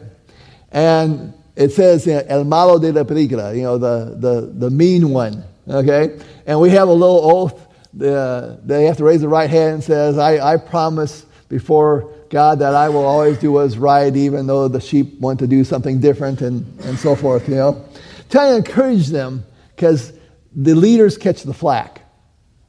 And 0.72 1.32
it 1.54 1.70
says, 1.70 2.06
El 2.08 2.44
malo 2.44 2.80
de 2.80 2.92
la 2.92 3.04
película, 3.04 3.54
you 3.56 3.62
know, 3.62 3.78
the, 3.78 4.16
the, 4.18 4.52
the 4.52 4.70
mean 4.70 5.10
one, 5.10 5.44
okay? 5.68 6.18
And 6.44 6.60
we 6.60 6.70
have 6.70 6.88
a 6.88 6.92
little 6.92 7.20
oath. 7.22 7.66
Uh, 8.02 8.56
they 8.64 8.84
have 8.86 8.96
to 8.96 9.04
raise 9.04 9.20
the 9.20 9.28
right 9.28 9.48
hand 9.48 9.74
and 9.74 9.84
says, 9.84 10.18
I, 10.18 10.54
I 10.54 10.56
promise 10.56 11.24
before 11.48 12.12
God 12.28 12.58
that 12.58 12.74
I 12.74 12.88
will 12.88 13.06
always 13.06 13.38
do 13.38 13.52
what 13.52 13.66
is 13.66 13.78
right, 13.78 14.14
even 14.14 14.48
though 14.48 14.66
the 14.66 14.80
sheep 14.80 15.20
want 15.20 15.38
to 15.38 15.46
do 15.46 15.62
something 15.62 16.00
different 16.00 16.42
and, 16.42 16.66
and 16.80 16.98
so 16.98 17.14
forth, 17.14 17.48
you 17.48 17.54
know? 17.54 17.84
Trying 18.28 18.60
to 18.60 18.68
encourage 18.68 19.06
them 19.06 19.46
because 19.76 20.12
the 20.52 20.74
leaders 20.74 21.16
catch 21.16 21.44
the 21.44 21.54
flack 21.54 22.02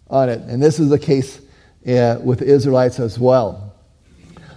on 0.08 0.30
it. 0.30 0.42
And 0.42 0.62
this 0.62 0.80
is 0.80 0.90
the 0.90 1.00
case 1.00 1.42
uh, 1.88 2.20
with 2.24 2.40
the 2.40 2.46
Israelites 2.46 3.00
as 3.00 3.18
well. 3.18 3.74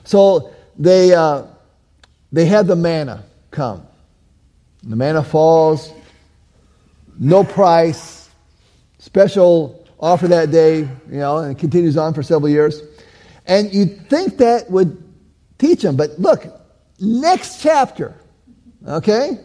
So 0.04 0.52
they, 0.78 1.14
uh, 1.14 1.44
they 2.32 2.46
had 2.46 2.66
the 2.66 2.76
manna 2.76 3.24
come. 3.50 3.86
The 4.82 4.96
manna 4.96 5.22
falls, 5.22 5.92
no 7.18 7.44
price, 7.44 8.30
special 8.98 9.86
offer 9.98 10.26
that 10.28 10.50
day, 10.50 10.78
you 10.78 10.88
know, 11.18 11.38
and 11.38 11.52
it 11.52 11.58
continues 11.60 11.96
on 11.96 12.14
for 12.14 12.22
several 12.22 12.48
years. 12.48 12.82
And 13.46 13.72
you'd 13.72 14.08
think 14.08 14.38
that 14.38 14.70
would 14.70 15.02
teach 15.58 15.82
them, 15.82 15.96
but 15.96 16.18
look, 16.18 16.46
next 16.98 17.60
chapter, 17.60 18.14
okay? 18.86 19.38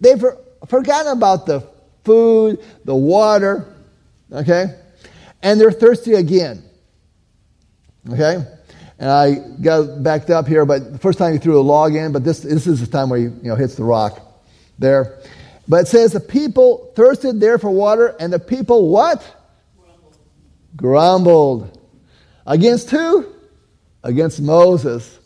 They've 0.00 0.22
forgotten 0.68 1.12
about 1.12 1.46
the 1.46 1.66
food, 2.04 2.62
the 2.84 2.94
water, 2.94 3.74
okay? 4.30 4.78
And 5.42 5.60
they're 5.60 5.72
thirsty 5.72 6.14
again. 6.14 6.62
Okay? 8.10 8.44
And 8.98 9.10
I 9.10 9.34
got 9.60 10.02
backed 10.02 10.30
up 10.30 10.46
here, 10.46 10.64
but 10.64 10.92
the 10.92 10.98
first 10.98 11.18
time 11.18 11.32
he 11.32 11.38
threw 11.38 11.58
a 11.58 11.62
log 11.62 11.94
in, 11.94 12.12
but 12.12 12.24
this, 12.24 12.40
this 12.40 12.66
is 12.66 12.80
the 12.80 12.86
time 12.86 13.08
where 13.10 13.18
he 13.18 13.24
you 13.24 13.40
know, 13.42 13.56
hits 13.56 13.74
the 13.74 13.84
rock 13.84 14.20
there. 14.78 15.18
But 15.68 15.82
it 15.82 15.88
says 15.88 16.12
the 16.12 16.20
people 16.20 16.92
thirsted 16.94 17.40
there 17.40 17.58
for 17.58 17.70
water, 17.70 18.14
and 18.20 18.32
the 18.32 18.38
people 18.38 18.88
what? 18.88 19.24
Grumbled. 19.76 20.16
Grumbled. 20.76 21.78
Against 22.46 22.90
who? 22.90 23.26
Against 24.02 24.40
Moses. 24.40 25.18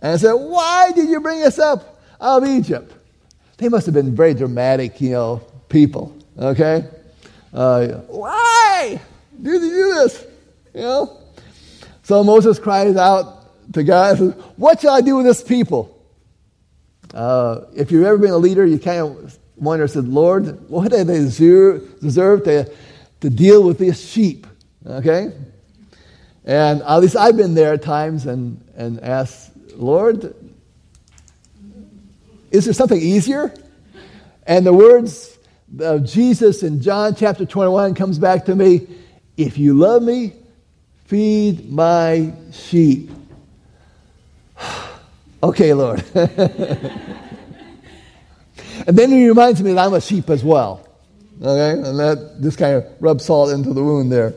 And 0.00 0.20
said, 0.20 0.32
Why 0.32 0.92
did 0.92 1.08
you 1.08 1.20
bring 1.20 1.42
us 1.42 1.58
up 1.58 2.00
out 2.20 2.42
of 2.42 2.48
Egypt? 2.48 2.92
They 3.56 3.68
must 3.68 3.86
have 3.86 3.94
been 3.94 4.14
very 4.14 4.34
dramatic, 4.34 5.00
you 5.00 5.10
know, 5.10 5.42
people. 5.68 6.16
Okay? 6.38 6.86
Uh, 7.52 7.88
why 8.08 9.00
did 9.40 9.62
you 9.62 9.70
do 9.70 9.94
this? 9.94 10.26
You 10.74 10.80
know? 10.80 11.23
So 12.04 12.22
Moses 12.22 12.58
cries 12.58 12.96
out 12.96 13.72
to 13.72 13.82
God, 13.82 14.18
What 14.56 14.80
shall 14.80 14.94
I 14.94 15.00
do 15.00 15.16
with 15.16 15.26
this 15.26 15.42
people? 15.42 15.90
Uh, 17.12 17.62
if 17.74 17.90
you've 17.90 18.04
ever 18.04 18.18
been 18.18 18.30
a 18.30 18.36
leader, 18.36 18.64
you 18.64 18.78
kind 18.78 19.00
of 19.00 19.38
wonder, 19.56 19.86
said, 19.88 20.06
Lord, 20.06 20.68
what 20.68 20.90
do 20.90 21.02
they 21.02 21.04
deserve, 21.04 22.00
deserve 22.00 22.44
to, 22.44 22.70
to 23.20 23.30
deal 23.30 23.62
with 23.62 23.78
these 23.78 24.00
sheep? 24.00 24.46
Okay? 24.86 25.32
And 26.44 26.82
at 26.82 26.98
least 26.98 27.16
I've 27.16 27.36
been 27.36 27.54
there 27.54 27.72
at 27.72 27.82
times 27.82 28.26
and, 28.26 28.62
and 28.76 29.00
asked, 29.00 29.52
Lord, 29.74 30.34
is 32.50 32.66
there 32.66 32.74
something 32.74 33.00
easier? 33.00 33.54
And 34.46 34.66
the 34.66 34.74
words 34.74 35.38
of 35.80 36.04
Jesus 36.04 36.62
in 36.62 36.82
John 36.82 37.14
chapter 37.14 37.46
21 37.46 37.94
comes 37.94 38.18
back 38.18 38.44
to 38.44 38.54
me, 38.54 38.86
if 39.38 39.56
you 39.56 39.72
love 39.72 40.02
me, 40.02 40.34
Feed 41.14 41.70
my 41.70 42.32
sheep. 42.50 43.08
okay, 45.44 45.72
Lord. 45.72 46.02
and 46.14 46.98
then 48.84 49.12
he 49.12 49.28
reminds 49.28 49.62
me 49.62 49.74
that 49.74 49.86
I'm 49.86 49.94
a 49.94 50.00
sheep 50.00 50.28
as 50.28 50.42
well. 50.42 50.84
Okay? 51.40 51.70
And 51.70 52.00
that 52.00 52.38
just 52.42 52.58
kind 52.58 52.74
of 52.78 52.86
rubs 52.98 53.24
salt 53.24 53.52
into 53.52 53.72
the 53.72 53.84
wound 53.84 54.10
there. 54.10 54.34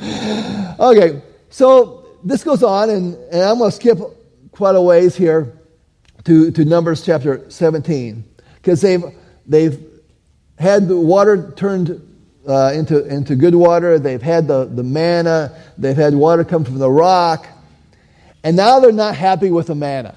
okay, 0.80 1.20
so 1.50 2.06
this 2.24 2.42
goes 2.42 2.62
on, 2.62 2.88
and, 2.88 3.14
and 3.30 3.42
I'm 3.42 3.58
going 3.58 3.70
to 3.70 3.76
skip 3.76 3.98
quite 4.52 4.74
a 4.74 4.80
ways 4.80 5.14
here 5.14 5.52
to, 6.24 6.50
to 6.50 6.64
Numbers 6.64 7.04
chapter 7.04 7.44
17 7.50 8.24
because 8.54 8.80
they've, 8.80 9.04
they've 9.46 9.86
had 10.58 10.88
the 10.88 10.96
water 10.96 11.52
turned 11.56 12.11
uh, 12.46 12.72
into, 12.74 13.04
into 13.06 13.36
good 13.36 13.54
water. 13.54 13.98
They've 13.98 14.22
had 14.22 14.48
the, 14.48 14.64
the 14.64 14.82
manna. 14.82 15.56
They've 15.78 15.96
had 15.96 16.14
water 16.14 16.44
come 16.44 16.64
from 16.64 16.78
the 16.78 16.90
rock. 16.90 17.46
And 18.44 18.56
now 18.56 18.80
they're 18.80 18.92
not 18.92 19.14
happy 19.14 19.50
with 19.50 19.68
the 19.68 19.74
manna. 19.74 20.16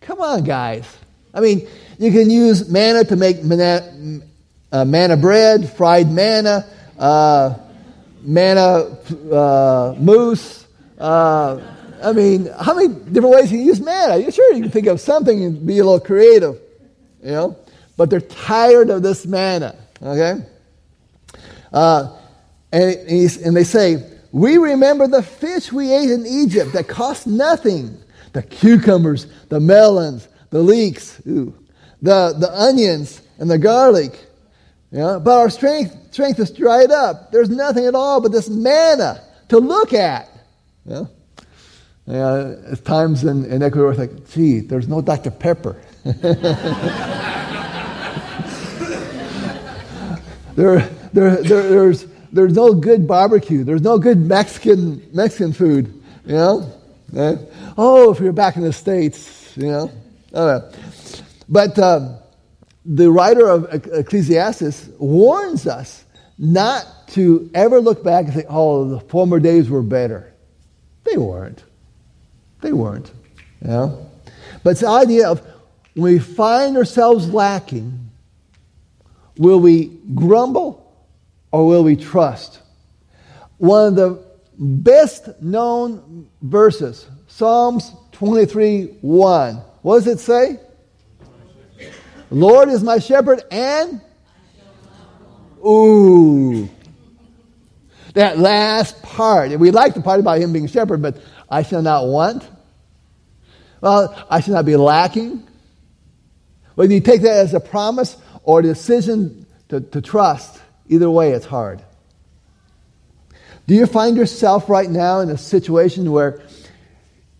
Come 0.00 0.20
on, 0.20 0.44
guys. 0.44 0.86
I 1.34 1.40
mean, 1.40 1.66
you 1.98 2.12
can 2.12 2.30
use 2.30 2.68
manna 2.68 3.04
to 3.04 3.16
make 3.16 3.42
manna, 3.42 4.20
uh, 4.70 4.84
manna 4.84 5.16
bread, 5.16 5.70
fried 5.72 6.10
manna, 6.10 6.64
uh, 6.98 7.54
manna 8.22 8.96
uh, 9.32 9.94
mousse. 9.98 10.66
Uh, 10.98 11.60
I 12.02 12.12
mean, 12.12 12.46
how 12.60 12.74
many 12.74 12.88
different 12.88 13.34
ways 13.34 13.50
you 13.50 13.58
use 13.58 13.80
manna? 13.80 14.30
Sure, 14.30 14.54
you 14.54 14.62
can 14.62 14.70
think 14.70 14.86
of 14.86 15.00
something 15.00 15.42
and 15.42 15.66
be 15.66 15.78
a 15.78 15.84
little 15.84 16.00
creative, 16.00 16.60
you 17.22 17.32
know. 17.32 17.56
But 17.96 18.10
they're 18.10 18.20
tired 18.20 18.90
of 18.90 19.02
this 19.02 19.26
manna, 19.26 19.74
okay? 20.02 20.44
Uh, 21.76 22.08
and, 22.72 22.96
and 23.44 23.54
they 23.54 23.64
say, 23.64 24.02
We 24.32 24.56
remember 24.56 25.06
the 25.06 25.22
fish 25.22 25.70
we 25.70 25.92
ate 25.92 26.10
in 26.10 26.26
Egypt 26.26 26.72
that 26.72 26.88
cost 26.88 27.26
nothing 27.26 28.02
the 28.32 28.42
cucumbers, 28.42 29.26
the 29.48 29.60
melons, 29.60 30.26
the 30.50 30.60
leeks, 30.60 31.20
ooh, 31.26 31.54
the, 32.00 32.34
the 32.38 32.50
onions, 32.52 33.20
and 33.38 33.50
the 33.50 33.58
garlic. 33.58 34.18
Know, 34.90 35.20
but 35.20 35.38
our 35.38 35.50
strength, 35.50 35.94
strength 36.12 36.38
is 36.38 36.50
dried 36.50 36.90
up. 36.90 37.30
There's 37.30 37.50
nothing 37.50 37.84
at 37.84 37.94
all 37.94 38.22
but 38.22 38.32
this 38.32 38.48
manna 38.48 39.22
to 39.48 39.58
look 39.58 39.92
at. 39.92 40.30
Know? 40.86 41.10
Uh, 42.08 42.54
at 42.72 42.84
times 42.84 43.24
in, 43.24 43.44
in 43.46 43.62
Ecuador, 43.62 43.90
it's 43.90 43.98
like, 43.98 44.30
gee, 44.30 44.60
there's 44.60 44.88
no 44.88 45.02
Dr. 45.02 45.30
Pepper. 45.30 45.76
there, 50.54 50.88
there, 51.16 51.42
there, 51.42 51.62
there's, 51.62 52.06
there's 52.30 52.52
no 52.52 52.74
good 52.74 53.08
barbecue. 53.08 53.64
There's 53.64 53.80
no 53.80 53.98
good 53.98 54.18
Mexican, 54.18 55.08
Mexican 55.14 55.54
food, 55.54 55.86
you 56.26 56.34
know? 56.34 56.72
Uh, 57.16 57.36
oh, 57.78 58.12
if 58.12 58.20
you're 58.20 58.34
back 58.34 58.56
in 58.56 58.62
the 58.62 58.72
States, 58.72 59.56
you 59.56 59.68
know? 59.68 59.90
Uh, 60.34 60.70
but 61.48 61.78
uh, 61.78 62.18
the 62.84 63.10
writer 63.10 63.48
of 63.48 63.66
Ecclesiastes 63.72 64.90
warns 64.98 65.66
us 65.66 66.04
not 66.38 66.84
to 67.08 67.50
ever 67.54 67.80
look 67.80 68.04
back 68.04 68.26
and 68.26 68.34
say, 68.34 68.44
oh, 68.50 68.86
the 68.86 69.00
former 69.00 69.40
days 69.40 69.70
were 69.70 69.82
better. 69.82 70.34
They 71.04 71.16
weren't. 71.16 71.64
They 72.60 72.74
weren't. 72.74 73.10
You 73.62 73.68
know? 73.68 74.10
But 74.62 74.70
it's 74.72 74.80
the 74.80 74.88
idea 74.88 75.30
of 75.30 75.40
when 75.94 76.12
we 76.12 76.18
find 76.18 76.76
ourselves 76.76 77.32
lacking, 77.32 78.10
will 79.38 79.60
we 79.60 79.86
grumble 80.14 80.85
or 81.56 81.66
will 81.66 81.82
we 81.82 81.96
trust? 81.96 82.60
One 83.56 83.86
of 83.86 83.96
the 83.96 84.22
best 84.58 85.40
known 85.40 86.28
verses, 86.42 87.08
Psalms 87.28 87.92
23 88.12 88.98
1. 89.00 89.54
What 89.80 90.04
does 90.04 90.06
it 90.06 90.20
say? 90.20 90.60
Lord 92.30 92.68
is 92.68 92.82
my 92.82 92.98
shepherd 92.98 93.42
and 93.50 94.02
Ooh. 95.66 96.68
That 98.12 98.38
last 98.38 99.02
part. 99.02 99.58
We 99.58 99.70
like 99.70 99.94
the 99.94 100.02
part 100.02 100.20
about 100.20 100.38
him 100.38 100.52
being 100.52 100.66
shepherd, 100.66 101.00
but 101.00 101.16
I 101.48 101.62
shall 101.62 101.80
not 101.80 102.06
want. 102.06 102.46
Well, 103.80 104.26
I 104.28 104.40
shall 104.40 104.52
not 104.52 104.66
be 104.66 104.76
lacking. 104.76 105.48
Whether 106.74 106.92
you 106.92 107.00
take 107.00 107.22
that 107.22 107.38
as 107.38 107.54
a 107.54 107.60
promise 107.60 108.18
or 108.42 108.60
a 108.60 108.62
decision 108.62 109.46
to, 109.70 109.80
to 109.80 110.02
trust, 110.02 110.60
either 110.88 111.10
way, 111.10 111.32
it's 111.32 111.46
hard. 111.46 111.82
Do 113.66 113.74
you 113.74 113.86
find 113.86 114.16
yourself 114.16 114.68
right 114.68 114.88
now 114.88 115.20
in 115.20 115.30
a 115.30 115.36
situation 115.36 116.12
where 116.12 116.40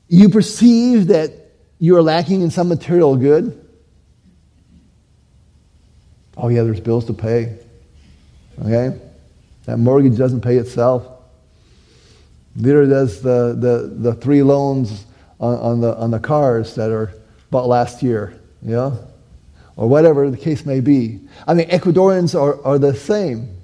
you 0.09 0.29
perceive 0.29 1.09
that 1.09 1.33
you 1.79 1.97
are 1.97 2.03
lacking 2.03 2.41
in 2.43 2.51
some 2.51 2.69
material 2.69 3.17
good? 3.17 3.63
Oh, 6.37 6.49
yeah, 6.49 6.63
there's 6.63 6.81
bills 6.81 7.07
to 7.07 7.13
pay. 7.13 7.59
Okay? 8.61 8.99
That 9.67 9.79
mortgage 9.79 10.17
doesn't 10.17 10.41
pay 10.41 10.57
itself. 10.57 11.07
Neither 12.55 12.87
does 12.87 13.23
the, 13.23 13.57
the, 13.59 13.95
the 13.95 14.15
three 14.15 14.43
loans 14.43 15.05
on, 15.39 15.59
on, 15.59 15.81
the, 15.81 15.97
on 15.97 16.11
the 16.11 16.19
cars 16.19 16.75
that 16.75 16.91
are 16.91 17.13
bought 17.51 17.69
last 17.69 18.03
year, 18.03 18.39
you 18.63 18.73
know? 18.73 19.07
Or 19.77 19.89
whatever 19.89 20.31
the 20.31 20.37
case 20.37 20.65
may 20.65 20.81
be. 20.81 21.21
I 21.47 21.55
mean, 21.55 21.69
Ecuadorians 21.69 22.39
are, 22.39 22.63
are 22.65 22.79
the 22.79 22.95
same. 22.95 23.57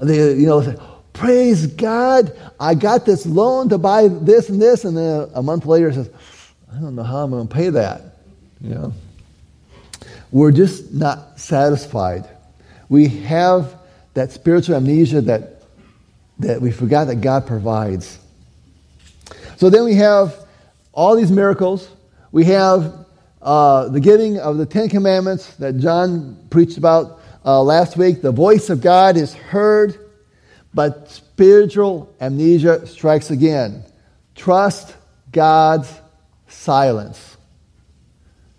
They, 0.00 0.34
you 0.34 0.46
know, 0.46 0.62
say, 0.62 0.76
praise 1.12 1.66
God, 1.66 2.32
I 2.58 2.74
got 2.74 3.04
this 3.04 3.26
loan 3.26 3.68
to 3.70 3.78
buy 3.78 4.08
this 4.08 4.48
and 4.48 4.62
this, 4.62 4.84
and 4.84 4.96
then 4.96 5.28
a 5.34 5.42
month 5.42 5.66
later 5.66 5.92
says, 5.92 6.08
I 6.72 6.80
don't 6.80 6.94
know 6.94 7.02
how 7.02 7.24
I'm 7.24 7.30
going 7.30 7.48
to 7.48 7.54
pay 7.54 7.70
that. 7.70 8.02
You 8.60 8.74
know? 8.74 8.92
We're 10.30 10.52
just 10.52 10.92
not 10.92 11.38
satisfied 11.40 12.28
we 12.88 13.08
have 13.08 13.74
that 14.14 14.30
spiritual 14.32 14.76
amnesia 14.76 15.20
that, 15.22 15.62
that 16.38 16.60
we 16.60 16.70
forgot 16.70 17.06
that 17.06 17.16
God 17.16 17.46
provides. 17.46 18.18
So 19.56 19.70
then 19.70 19.84
we 19.84 19.94
have 19.96 20.34
all 20.92 21.16
these 21.16 21.30
miracles. 21.30 21.88
We 22.32 22.44
have 22.44 23.03
uh, 23.44 23.88
the 23.90 24.00
giving 24.00 24.38
of 24.38 24.56
the 24.56 24.64
Ten 24.64 24.88
Commandments 24.88 25.54
that 25.56 25.76
John 25.76 26.46
preached 26.48 26.78
about 26.78 27.20
uh, 27.44 27.62
last 27.62 27.96
week. 27.96 28.22
The 28.22 28.32
voice 28.32 28.70
of 28.70 28.80
God 28.80 29.18
is 29.18 29.34
heard, 29.34 29.98
but 30.72 31.10
spiritual 31.10 32.12
amnesia 32.22 32.86
strikes 32.86 33.30
again. 33.30 33.84
Trust 34.34 34.96
God's 35.30 35.92
silence. 36.48 37.36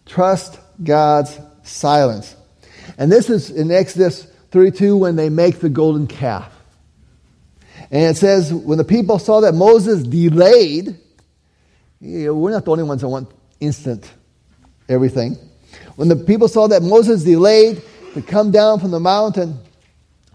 Trust 0.06 0.60
God's 0.84 1.40
silence. 1.64 2.36
And 3.00 3.12
this 3.12 3.32
is 3.32 3.50
in 3.50 3.72
Exodus 3.72 4.24
32 4.52 4.98
when 4.98 5.16
they 5.16 5.30
make 5.30 5.60
the 5.60 5.70
golden 5.70 6.06
calf. 6.06 6.52
And 7.90 8.04
it 8.04 8.18
says, 8.18 8.54
when 8.54 8.78
the 8.78 8.84
people 8.84 9.18
saw 9.18 9.42
that 9.42 9.56
Moses 9.56 10.04
delayed, 10.04 10.96
we're 12.00 12.52
not 12.52 12.66
the 12.66 12.72
only 12.72 12.84
ones 12.84 13.02
that 13.02 13.10
want 13.10 13.32
instant 13.60 14.08
everything. 14.90 15.38
When 15.96 16.08
the 16.08 16.16
people 16.16 16.48
saw 16.48 16.68
that 16.68 16.82
Moses 16.82 17.24
delayed 17.24 17.82
to 18.14 18.22
come 18.22 18.52
down 18.52 18.80
from 18.80 18.92
the 18.92 19.00
mountain, 19.00 19.60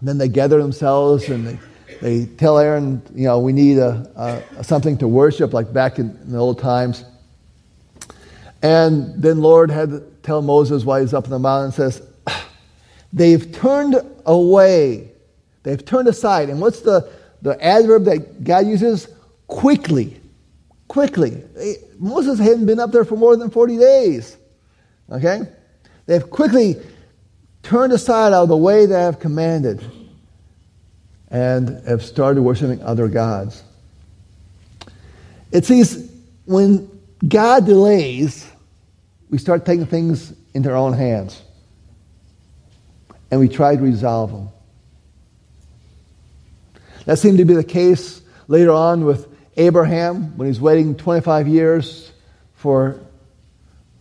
then 0.01 0.17
they 0.17 0.27
gather 0.27 0.61
themselves 0.61 1.29
and 1.29 1.45
they, 1.47 1.59
they 2.01 2.25
tell 2.25 2.57
Aaron, 2.57 3.01
you 3.13 3.25
know, 3.25 3.39
we 3.39 3.53
need 3.53 3.77
a, 3.77 4.43
a 4.57 4.63
something 4.63 4.97
to 4.97 5.07
worship, 5.07 5.53
like 5.53 5.71
back 5.71 5.99
in, 5.99 6.17
in, 6.23 6.31
the 6.31 6.37
old 6.37 6.59
times. 6.59 7.05
And 8.63 9.21
then 9.21 9.41
Lord 9.41 9.69
had 9.69 9.89
to 9.89 9.99
tell 10.23 10.41
Moses 10.41 10.83
why 10.83 11.01
he's 11.01 11.13
up 11.13 11.25
in 11.25 11.31
the 11.31 11.39
mountain 11.39 11.65
and 11.65 11.73
says, 11.73 12.01
They've 13.13 13.51
turned 13.51 13.95
away. 14.25 15.11
They've 15.63 15.83
turned 15.83 16.07
aside. 16.07 16.49
And 16.49 16.59
what's 16.59 16.81
the, 16.81 17.11
the 17.41 17.63
adverb 17.63 18.05
that 18.05 18.43
God 18.43 18.65
uses? 18.65 19.07
Quickly. 19.47 20.19
Quickly. 20.87 21.43
Moses 21.99 22.39
hadn't 22.39 22.65
been 22.65 22.79
up 22.79 22.91
there 22.91 23.05
for 23.05 23.15
more 23.15 23.35
than 23.35 23.49
40 23.49 23.77
days. 23.77 24.37
Okay? 25.11 25.41
They've 26.05 26.27
quickly 26.29 26.77
turned 27.63 27.93
aside 27.93 28.33
out 28.33 28.43
of 28.43 28.49
the 28.49 28.57
way 28.57 28.85
that 28.85 29.07
I've 29.07 29.19
commanded 29.19 29.83
and 31.29 31.85
have 31.87 32.03
started 32.03 32.41
worshiping 32.41 32.81
other 32.81 33.07
gods. 33.07 33.63
It 35.51 35.65
seems 35.65 36.09
when 36.45 36.89
God 37.27 37.65
delays, 37.65 38.47
we 39.29 39.37
start 39.37 39.65
taking 39.65 39.85
things 39.85 40.33
into 40.53 40.69
our 40.69 40.75
own 40.75 40.93
hands 40.93 41.41
and 43.29 43.39
we 43.39 43.47
try 43.47 43.75
to 43.75 43.81
resolve 43.81 44.31
them. 44.31 44.49
That 47.05 47.17
seemed 47.17 47.37
to 47.37 47.45
be 47.45 47.53
the 47.53 47.63
case 47.63 48.21
later 48.47 48.71
on 48.71 49.05
with 49.05 49.27
Abraham 49.57 50.37
when 50.37 50.47
he's 50.47 50.59
waiting 50.59 50.95
25 50.95 51.47
years 51.47 52.11
for, 52.55 52.99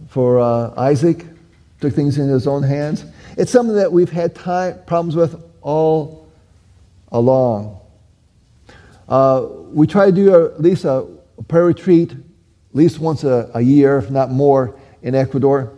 for 0.08 0.40
uh, 0.40 0.74
Isaac, 0.76 1.24
took 1.80 1.94
things 1.94 2.18
in 2.18 2.28
his 2.28 2.46
own 2.46 2.62
hands. 2.62 3.04
It's 3.36 3.50
something 3.50 3.76
that 3.76 3.92
we've 3.92 4.10
had 4.10 4.34
time, 4.34 4.78
problems 4.86 5.16
with 5.16 5.42
all 5.62 6.28
along. 7.12 7.80
Uh, 9.08 9.46
we 9.72 9.86
try 9.86 10.06
to 10.06 10.12
do 10.12 10.34
a, 10.34 10.44
at 10.46 10.60
least 10.60 10.84
a, 10.84 11.06
a 11.38 11.42
prayer 11.42 11.66
retreat 11.66 12.12
at 12.70 12.76
least 12.76 13.00
once 13.00 13.24
a, 13.24 13.50
a 13.54 13.60
year, 13.60 13.98
if 13.98 14.10
not 14.10 14.30
more, 14.30 14.76
in 15.02 15.16
Ecuador. 15.16 15.72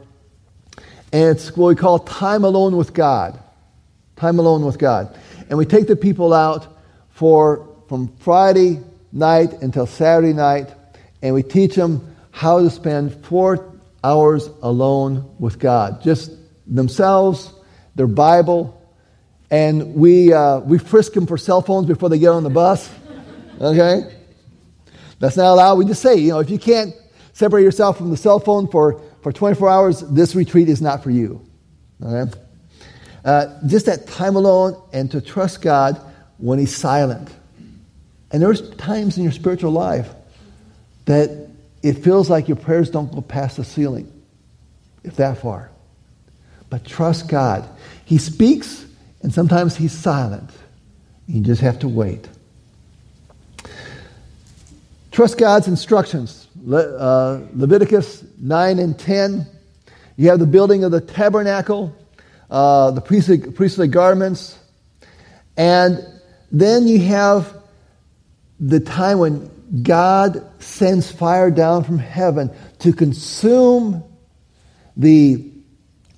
And 1.11 1.37
it's 1.37 1.56
what 1.56 1.68
we 1.68 1.74
call 1.74 1.98
time 1.98 2.44
alone 2.44 2.76
with 2.76 2.92
God. 2.92 3.42
Time 4.16 4.38
alone 4.38 4.64
with 4.64 4.78
God. 4.78 5.16
And 5.48 5.56
we 5.58 5.64
take 5.64 5.87
the 5.87 5.96
people 5.96 6.35
out 6.35 6.66
for 7.11 7.68
from 7.88 8.08
Friday 8.18 8.80
night 9.11 9.52
until 9.62 9.87
Saturday 9.87 10.32
night, 10.32 10.70
and 11.22 11.35
we 11.35 11.42
teach 11.42 11.74
them 11.74 12.14
how 12.30 12.61
to 12.61 12.70
spend 12.70 13.24
four 13.26 13.71
hours 14.04 14.48
alone 14.62 15.34
with 15.38 15.58
God. 15.58 16.02
Just 16.02 16.32
themselves, 16.66 17.52
their 17.94 18.06
Bible, 18.06 18.78
and 19.50 19.94
we, 19.94 20.32
uh, 20.32 20.60
we 20.60 20.78
frisk 20.78 21.12
them 21.12 21.26
for 21.26 21.36
cell 21.36 21.60
phones 21.60 21.86
before 21.86 22.08
they 22.08 22.18
get 22.18 22.28
on 22.28 22.42
the 22.42 22.50
bus. 22.50 22.90
Okay? 23.60 24.16
That's 25.18 25.36
not 25.36 25.52
allowed. 25.52 25.76
We 25.76 25.84
just 25.84 26.02
say, 26.02 26.16
you 26.16 26.30
know, 26.30 26.40
if 26.40 26.50
you 26.50 26.58
can't 26.58 26.94
separate 27.34 27.62
yourself 27.62 27.98
from 27.98 28.10
the 28.10 28.16
cell 28.16 28.38
phone 28.38 28.66
for, 28.68 29.00
for 29.22 29.30
24 29.30 29.68
hours, 29.68 30.00
this 30.00 30.34
retreat 30.34 30.68
is 30.68 30.80
not 30.80 31.02
for 31.02 31.10
you. 31.10 31.46
Okay? 32.02 32.32
Uh, 33.24 33.46
just 33.66 33.86
that 33.86 34.08
time 34.08 34.36
alone 34.36 34.80
and 34.92 35.10
to 35.12 35.20
trust 35.20 35.62
God 35.62 36.00
when 36.38 36.58
He's 36.58 36.74
silent. 36.74 37.30
And 38.32 38.42
there's 38.42 38.68
times 38.76 39.18
in 39.18 39.22
your 39.22 39.32
spiritual 39.32 39.70
life 39.70 40.08
that 41.04 41.48
it 41.82 41.94
feels 41.94 42.30
like 42.30 42.48
your 42.48 42.56
prayers 42.56 42.90
don't 42.90 43.12
go 43.12 43.20
past 43.20 43.56
the 43.56 43.64
ceiling, 43.64 44.10
if 45.04 45.16
that 45.16 45.38
far. 45.38 45.70
But 46.70 46.84
trust 46.84 47.28
God. 47.28 47.68
He 48.04 48.18
speaks, 48.18 48.86
and 49.22 49.32
sometimes 49.32 49.76
He's 49.76 49.92
silent. 49.92 50.50
You 51.26 51.40
just 51.40 51.60
have 51.60 51.78
to 51.80 51.88
wait. 51.88 52.28
Trust 55.10 55.38
God's 55.38 55.68
instructions. 55.68 56.48
Le- 56.64 56.96
uh, 56.96 57.46
Leviticus 57.54 58.24
9 58.38 58.78
and 58.78 58.98
10. 58.98 59.46
You 60.16 60.30
have 60.30 60.38
the 60.38 60.46
building 60.46 60.84
of 60.84 60.92
the 60.92 61.00
tabernacle 61.00 61.94
uh, 62.52 62.90
the 62.90 63.00
priestly, 63.00 63.38
priestly 63.38 63.88
garments. 63.88 64.58
And 65.56 66.06
then 66.52 66.86
you 66.86 67.00
have 67.00 67.56
the 68.60 68.78
time 68.78 69.18
when 69.18 69.50
God 69.80 70.46
sends 70.62 71.11
fire 71.11 71.50
down 71.50 71.85
from 71.85 71.98
heaven 71.98 72.50
to 72.80 72.92
consume 72.92 74.04
the, 74.96 75.50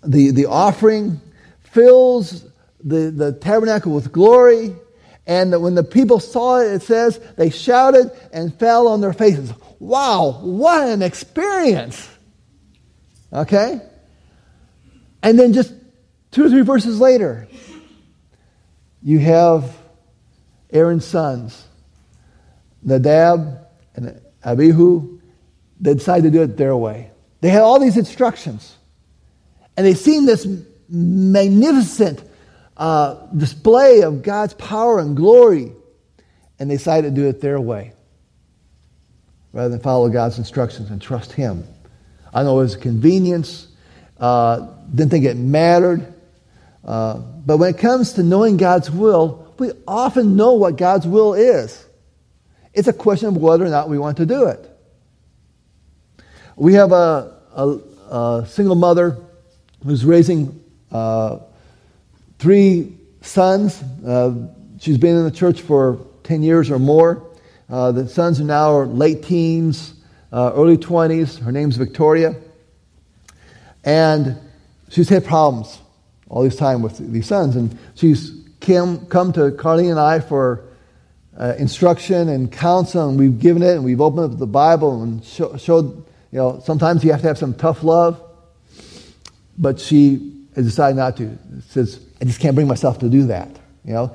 the, 0.03 0.31
the 0.31 0.47
offering, 0.47 1.21
fills 1.61 2.45
the, 2.83 3.11
the 3.11 3.33
tabernacle 3.33 3.93
with 3.93 4.11
glory, 4.11 4.75
and 5.27 5.53
that 5.53 5.61
when 5.61 5.75
the 5.75 5.85
people 5.85 6.21
saw 6.21 6.61
it, 6.61 6.73
it 6.73 6.83
says 6.83 7.19
they 7.37 7.51
shouted 7.51 8.11
and 8.33 8.55
fell 8.59 8.89
on 8.89 9.01
their 9.01 9.13
faces. 9.13 9.53
Wow, 9.79 10.41
what 10.43 10.89
an 10.89 11.03
experience! 11.03 12.09
Okay? 13.33 13.81
And 15.23 15.39
then 15.39 15.53
just 15.53 15.73
two 16.31 16.45
or 16.45 16.51
three 16.51 16.63
verses 16.63 17.01
later, 17.01 17.49
you 19.03 19.19
have 19.19 19.77
Aaron's 20.71 21.05
sons, 21.05 21.67
Nadab 22.85 23.67
and 23.95 24.21
Abihu. 24.45 25.21
They 25.81 25.95
decided 25.95 26.25
to 26.25 26.31
do 26.31 26.43
it 26.43 26.57
their 26.57 26.77
way. 26.77 27.11
They 27.41 27.49
had 27.49 27.63
all 27.63 27.81
these 27.81 27.97
instructions. 27.97 28.77
And 29.77 29.85
they 29.85 29.95
seen 29.95 30.25
this 30.25 30.47
magnificent 30.89 32.23
uh, 32.77 33.27
display 33.37 34.03
of 34.03 34.23
God's 34.23 34.55
power 34.55 34.99
and 34.99 35.17
glory. 35.17 35.73
And 36.59 36.71
they 36.71 36.77
decided 36.77 37.15
to 37.15 37.21
do 37.21 37.29
it 37.29 37.41
their 37.41 37.61
way 37.61 37.93
rather 39.55 39.69
than 39.69 39.81
follow 39.81 40.09
God's 40.09 40.39
instructions 40.39 40.91
and 40.91 41.01
trust 41.01 41.33
Him. 41.33 41.65
I 42.35 42.43
know 42.43 42.59
it 42.59 42.63
was 42.63 42.75
a 42.75 42.79
convenience, 42.79 43.69
uh, 44.19 44.67
didn't 44.93 45.11
think 45.13 45.25
it 45.25 45.37
mattered. 45.37 46.13
Uh, 46.85 47.19
but 47.19 47.59
when 47.59 47.73
it 47.73 47.79
comes 47.79 48.15
to 48.15 48.25
knowing 48.25 48.57
God's 48.57 48.91
will, 48.91 49.55
we 49.59 49.71
often 49.87 50.35
know 50.35 50.55
what 50.55 50.77
God's 50.77 51.07
will 51.07 51.35
is. 51.35 51.87
It's 52.75 52.89
a 52.89 52.93
question 52.93 53.29
of 53.29 53.37
whether 53.37 53.65
or 53.65 53.71
not 53.71 53.89
we 53.89 53.99
want 53.99 54.17
to 54.17 54.27
do 54.27 54.47
it. 54.47 54.71
We 56.57 56.75
have 56.75 56.93
a, 56.93 57.35
a, 57.55 57.79
a 58.11 58.47
single 58.49 58.75
mother 58.75 59.17
who's 59.85 60.05
raising 60.05 60.63
uh, 60.91 61.39
three 62.39 62.97
sons. 63.21 63.81
Uh, 64.05 64.49
she's 64.81 64.99
been 64.99 65.17
in 65.17 65.25
the 65.25 65.31
church 65.31 65.61
for 65.63 66.05
10 66.25 66.43
years 66.43 66.71
or 66.71 66.79
more. 66.79 67.31
Uh, 67.71 67.93
the 67.93 68.09
sons 68.09 68.41
are 68.41 68.45
now 68.45 68.83
late 68.83 69.23
teens, 69.23 69.95
uh, 70.33 70.53
early 70.55 70.77
20s. 70.77 71.39
Her 71.41 71.53
name's 71.53 71.77
Victoria. 71.77 72.35
And 73.85 74.37
she's 74.89 75.09
had 75.09 75.25
problems 75.25 75.79
all 76.29 76.43
this 76.43 76.57
time 76.57 76.83
with 76.83 76.99
these 77.13 77.27
sons. 77.27 77.55
And 77.55 77.79
she's 77.95 78.33
come, 78.61 79.07
come 79.07 79.33
to 79.35 79.53
Carly 79.53 79.89
and 79.89 80.01
I 80.01 80.21
for 80.21 80.65
uh, 81.39 81.55
instruction 81.59 82.29
and 82.29 82.51
counsel, 82.51 83.09
and 83.09 83.19
we've 83.19 83.39
given 83.39 83.63
it, 83.63 83.75
and 83.75 83.85
we've 83.85 84.01
opened 84.01 84.33
up 84.33 84.39
the 84.39 84.47
Bible 84.47 85.03
and 85.03 85.25
show, 85.25 85.57
showed, 85.57 86.05
you 86.31 86.39
know, 86.39 86.61
sometimes 86.65 87.05
you 87.05 87.13
have 87.13 87.21
to 87.23 87.29
have 87.29 87.39
some 87.39 87.55
tough 87.55 87.83
love. 87.83 88.21
But 89.57 89.79
she 89.79 90.33
has 90.57 90.65
decided 90.65 90.97
not 90.97 91.17
to. 91.19 91.39
says, 91.69 92.01
I 92.21 92.25
just 92.25 92.41
can't 92.41 92.55
bring 92.55 92.67
myself 92.67 92.99
to 93.01 93.09
do 93.09 93.27
that, 93.27 93.49
you 93.85 93.93
know. 93.93 94.15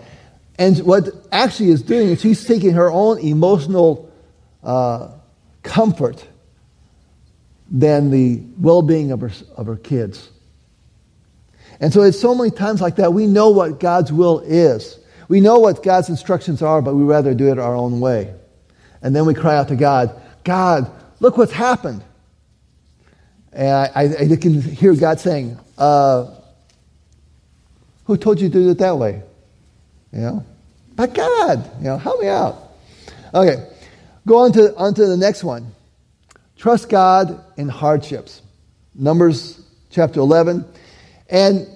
And 0.58 0.78
what 0.80 1.08
actually 1.32 1.70
is 1.70 1.82
doing 1.82 2.10
is 2.10 2.20
she's 2.20 2.44
taking 2.44 2.74
her 2.74 2.92
own 2.92 3.20
emotional 3.20 4.12
uh, 4.62 5.12
comfort 5.64 6.26
than 7.72 8.12
the 8.12 8.42
well-being 8.60 9.12
of 9.12 9.22
her, 9.22 9.32
of 9.56 9.68
her 9.68 9.78
kids. 9.78 10.30
And 11.80 11.94
so 11.94 12.02
it's 12.02 12.20
so 12.20 12.36
many 12.36 12.52
times 12.52 12.82
like 12.82 12.98
that, 12.98 13.14
we 13.14 13.26
know 13.26 13.52
what 13.52 13.80
God's 13.80 14.12
will 14.12 14.40
is. 14.40 14.99
We 15.30 15.40
know 15.40 15.60
what 15.60 15.84
God's 15.84 16.10
instructions 16.10 16.62
are, 16.62 16.82
but 16.82 16.96
we 16.96 17.04
rather 17.04 17.34
do 17.34 17.52
it 17.52 17.60
our 17.60 17.76
own 17.76 18.00
way. 18.02 18.34
And 19.02 19.16
then 19.16 19.26
we 19.26 19.34
cry 19.34 19.56
out 19.56 19.70
to 19.70 19.76
God, 19.76 20.20
God, 20.44 20.92
look 21.20 21.38
what's 21.38 21.54
happened. 21.54 22.04
And 23.54 23.70
I, 23.70 23.90
I, 23.96 24.36
can 24.36 24.62
hear 24.62 24.94
God 24.96 25.20
saying, 25.20 25.58
uh, 25.78 26.32
Who 28.06 28.18
told 28.18 28.42
you 28.42 28.50
to 28.50 28.54
do 28.54 28.70
it 28.70 28.80
that 28.80 28.98
way? 28.98 29.22
You 30.12 30.20
know? 30.20 30.46
But 30.96 31.14
God, 31.14 31.72
you 31.78 31.86
know, 31.86 31.98
help 31.98 32.20
me 32.20 32.28
out. 32.28 32.74
Okay, 33.34 33.70
go 34.28 34.40
on 34.40 34.52
to, 34.54 34.76
on 34.76 34.94
to 34.96 35.06
the 35.06 35.18
next 35.18 35.44
one. 35.44 35.72
Trust 36.58 36.90
God 36.90 37.44
in 37.56 37.70
hardships. 37.70 38.42
Numbers 38.96 39.62
chapter 39.92 40.20
11. 40.20 40.66
And 41.30 41.68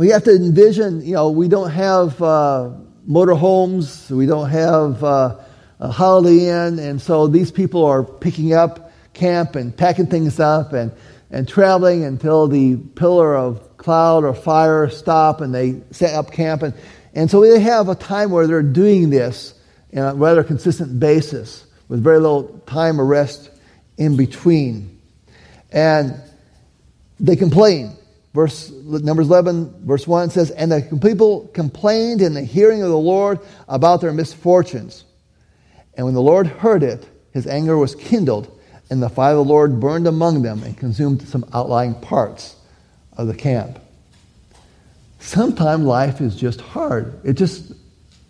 we 0.00 0.08
have 0.08 0.24
to 0.24 0.34
envision, 0.34 1.04
you 1.04 1.12
know, 1.12 1.28
we 1.28 1.46
don't 1.46 1.68
have 1.68 2.22
uh, 2.22 2.70
motorhomes, 3.06 4.10
we 4.10 4.24
don't 4.24 4.48
have 4.48 5.04
uh, 5.04 5.36
a 5.78 5.90
Holiday 5.90 6.48
Inn, 6.48 6.78
and 6.78 7.02
so 7.02 7.26
these 7.26 7.50
people 7.50 7.84
are 7.84 8.02
picking 8.02 8.54
up 8.54 8.92
camp 9.12 9.56
and 9.56 9.76
packing 9.76 10.06
things 10.06 10.40
up 10.40 10.72
and, 10.72 10.90
and 11.30 11.46
traveling 11.46 12.02
until 12.02 12.48
the 12.48 12.76
pillar 12.76 13.36
of 13.36 13.76
cloud 13.76 14.24
or 14.24 14.32
fire 14.32 14.88
stop 14.88 15.42
and 15.42 15.54
they 15.54 15.82
set 15.90 16.14
up 16.14 16.32
camp. 16.32 16.62
And, 16.62 16.72
and 17.12 17.30
so 17.30 17.42
they 17.42 17.60
have 17.60 17.90
a 17.90 17.94
time 17.94 18.30
where 18.30 18.46
they're 18.46 18.62
doing 18.62 19.10
this 19.10 19.52
on 19.94 19.98
a 19.98 20.14
rather 20.14 20.42
consistent 20.42 20.98
basis 20.98 21.66
with 21.88 22.02
very 22.02 22.20
little 22.20 22.58
time 22.64 22.98
or 22.98 23.04
rest 23.04 23.50
in 23.98 24.16
between. 24.16 24.98
And 25.70 26.14
they 27.18 27.36
complain. 27.36 27.98
Verse 28.32 28.70
Numbers 28.70 29.26
11, 29.26 29.86
verse 29.86 30.06
1 30.06 30.30
says, 30.30 30.50
And 30.52 30.70
the 30.70 30.98
people 31.02 31.48
complained 31.48 32.22
in 32.22 32.34
the 32.34 32.42
hearing 32.42 32.82
of 32.82 32.88
the 32.88 32.98
Lord 32.98 33.40
about 33.68 34.00
their 34.00 34.12
misfortunes. 34.12 35.04
And 35.94 36.06
when 36.06 36.14
the 36.14 36.22
Lord 36.22 36.46
heard 36.46 36.82
it, 36.82 37.06
his 37.32 37.46
anger 37.46 37.76
was 37.76 37.94
kindled, 37.94 38.56
and 38.88 39.02
the 39.02 39.08
fire 39.08 39.32
of 39.32 39.38
the 39.38 39.52
Lord 39.52 39.80
burned 39.80 40.06
among 40.06 40.42
them 40.42 40.62
and 40.62 40.76
consumed 40.76 41.22
some 41.22 41.44
outlying 41.52 41.94
parts 41.94 42.56
of 43.16 43.26
the 43.26 43.34
camp. 43.34 43.80
Sometimes 45.18 45.84
life 45.84 46.20
is 46.20 46.36
just 46.36 46.60
hard. 46.60 47.20
It's 47.24 47.38
just 47.38 47.72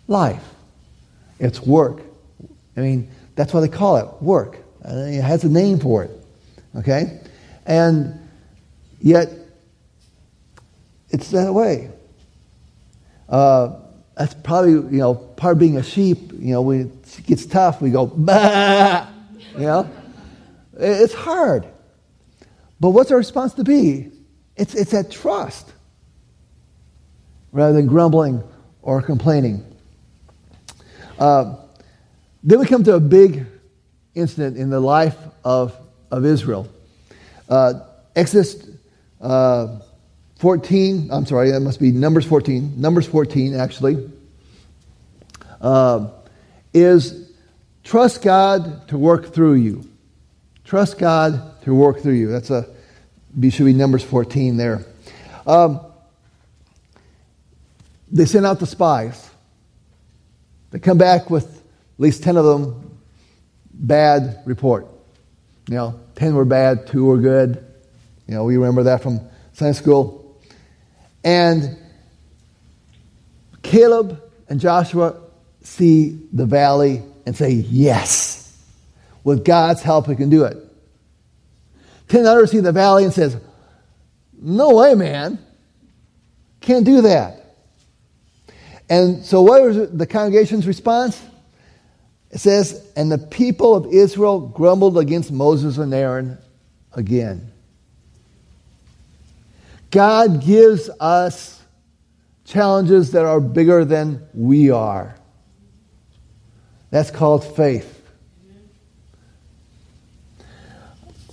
life. 0.07 0.43
It's 1.39 1.61
work. 1.61 2.01
I 2.75 2.81
mean, 2.81 3.09
that's 3.35 3.53
why 3.53 3.61
they 3.61 3.67
call 3.67 3.97
it 3.97 4.21
work. 4.21 4.57
Uh, 4.83 4.93
it 5.07 5.21
has 5.21 5.43
a 5.43 5.49
name 5.49 5.79
for 5.79 6.03
it. 6.03 6.11
Okay? 6.75 7.21
And 7.65 8.19
yet, 8.99 9.29
it's 11.11 11.29
that 11.31 11.53
way. 11.53 11.91
Uh, 13.29 13.79
that's 14.17 14.33
probably, 14.33 14.71
you 14.71 14.99
know, 14.99 15.15
part 15.15 15.53
of 15.53 15.59
being 15.59 15.77
a 15.77 15.83
sheep. 15.83 16.31
You 16.33 16.53
know, 16.53 16.61
when 16.61 16.81
it 16.81 17.25
gets 17.25 17.45
tough, 17.45 17.81
we 17.81 17.91
go, 17.91 18.05
bah! 18.05 19.07
You 19.53 19.59
know? 19.59 19.89
It's 20.77 21.13
hard. 21.13 21.65
But 22.79 22.89
what's 22.89 23.11
our 23.11 23.17
response 23.17 23.53
to 23.55 23.63
be? 23.63 24.11
It's, 24.55 24.75
it's 24.75 24.91
that 24.91 25.11
trust 25.11 25.71
rather 27.51 27.73
than 27.73 27.87
grumbling 27.87 28.43
or 28.81 29.01
complaining. 29.01 29.65
Uh, 31.19 31.55
then 32.43 32.59
we 32.59 32.65
come 32.65 32.83
to 32.83 32.95
a 32.95 32.99
big 32.99 33.45
incident 34.15 34.57
in 34.57 34.69
the 34.69 34.79
life 34.79 35.17
of, 35.43 35.75
of 36.09 36.25
Israel. 36.25 36.67
Uh, 37.47 37.73
Exodus 38.15 38.67
uh, 39.19 39.79
14, 40.41 41.09
I'm 41.11 41.27
sorry, 41.27 41.51
that 41.51 41.59
must 41.59 41.79
be 41.79 41.91
Numbers 41.91 42.25
14, 42.25 42.81
Numbers 42.81 43.05
14 43.05 43.53
actually, 43.53 44.09
uh, 45.61 46.09
is 46.73 47.31
trust 47.83 48.23
God 48.23 48.87
to 48.87 48.97
work 48.97 49.35
through 49.35 49.53
you. 49.53 49.87
Trust 50.63 50.97
God 50.97 51.61
to 51.61 51.75
work 51.75 51.99
through 51.99 52.13
you. 52.13 52.31
That's 52.31 52.49
a, 52.49 52.67
should 53.51 53.65
be 53.65 53.73
Numbers 53.73 54.03
14 54.03 54.57
there. 54.57 54.83
Um, 55.45 55.79
they 58.11 58.25
sent 58.25 58.47
out 58.47 58.59
the 58.59 58.65
spies. 58.65 59.29
They 60.71 60.79
come 60.79 60.97
back 60.97 61.29
with 61.29 61.45
at 61.55 61.99
least 61.99 62.23
10 62.23 62.37
of 62.37 62.45
them 62.45 62.99
bad 63.71 64.41
report. 64.47 64.87
You 65.67 65.75
know, 65.75 65.99
10 66.15 66.33
were 66.33 66.45
bad, 66.45 66.87
2 66.87 67.05
were 67.05 67.19
good. 67.19 67.63
You 68.27 68.33
know, 68.33 68.43
we 68.43 68.57
remember 68.57 68.81
that 68.83 69.03
from 69.03 69.19
Sunday 69.53 69.77
school. 69.77 70.20
And 71.23 71.77
Caleb 73.61 74.21
and 74.49 74.59
Joshua 74.59 75.21
see 75.61 76.19
the 76.33 76.45
valley 76.45 77.03
and 77.25 77.35
say, 77.35 77.51
Yes, 77.51 78.57
with 79.23 79.45
God's 79.45 79.81
help, 79.81 80.07
we 80.07 80.15
can 80.15 80.29
do 80.29 80.45
it. 80.45 80.57
Ten 82.07 82.25
others 82.25 82.51
see 82.51 82.59
the 82.59 82.71
valley 82.71 83.03
and 83.03 83.13
says, 83.13 83.37
No 84.39 84.75
way, 84.75 84.95
man. 84.95 85.39
Can't 86.59 86.85
do 86.85 87.01
that. 87.01 87.55
And 88.89 89.23
so, 89.23 89.41
what 89.41 89.61
was 89.61 89.91
the 89.91 90.05
congregation's 90.05 90.67
response? 90.67 91.21
It 92.29 92.39
says, 92.39 92.85
And 92.95 93.11
the 93.11 93.17
people 93.17 93.75
of 93.75 93.93
Israel 93.93 94.39
grumbled 94.39 94.97
against 94.97 95.31
Moses 95.31 95.77
and 95.77 95.93
Aaron 95.93 96.37
again. 96.93 97.51
God 99.91 100.43
gives 100.43 100.89
us 100.99 101.61
challenges 102.45 103.11
that 103.11 103.25
are 103.25 103.39
bigger 103.39 103.85
than 103.85 104.25
we 104.33 104.71
are. 104.71 105.15
That's 106.89 107.11
called 107.11 107.55
faith. 107.55 108.01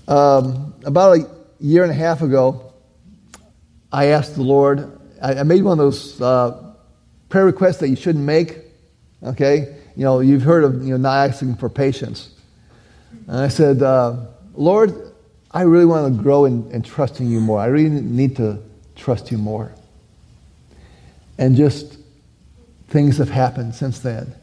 Um, 0.07 0.75
about 0.85 1.18
a 1.18 1.31
year 1.61 1.83
and 1.83 1.90
a 1.90 1.94
half 1.94 2.23
ago, 2.23 2.73
I 3.92 4.07
asked 4.07 4.35
the 4.35 4.42
Lord, 4.42 4.99
I, 5.21 5.35
I 5.35 5.42
made 5.42 5.62
one 5.62 5.73
of 5.73 5.79
those 5.79 6.21
uh, 6.21 6.75
prayer 7.29 7.44
requests 7.44 7.79
that 7.79 7.88
you 7.88 7.97
shouldn't 7.97 8.25
make. 8.25 8.59
Okay? 9.23 9.77
You 9.97 10.05
know, 10.05 10.21
you've 10.21 10.42
heard 10.42 10.64
of 10.64 10.83
you 10.83 10.90
know, 10.90 10.97
not 10.97 11.29
asking 11.29 11.57
for 11.57 11.68
patience. 11.68 12.31
And 13.27 13.37
I 13.37 13.49
said, 13.49 13.83
uh, 13.83 14.27
Lord, 14.55 15.12
I 15.50 15.62
really 15.62 15.87
want 15.87 16.14
to 16.14 16.22
grow 16.22 16.44
in, 16.44 16.70
in 16.70 16.82
trusting 16.82 17.26
you 17.26 17.40
more. 17.40 17.61
I 17.61 17.66
really 17.66 17.88
need 17.88 18.37
to 18.37 18.62
trust 18.96 19.30
you 19.30 19.38
more. 19.38 19.72
And 21.38 21.56
just 21.56 21.96
things 22.88 23.18
have 23.18 23.30
happened 23.30 23.74
since 23.74 24.00
then. 24.00 24.34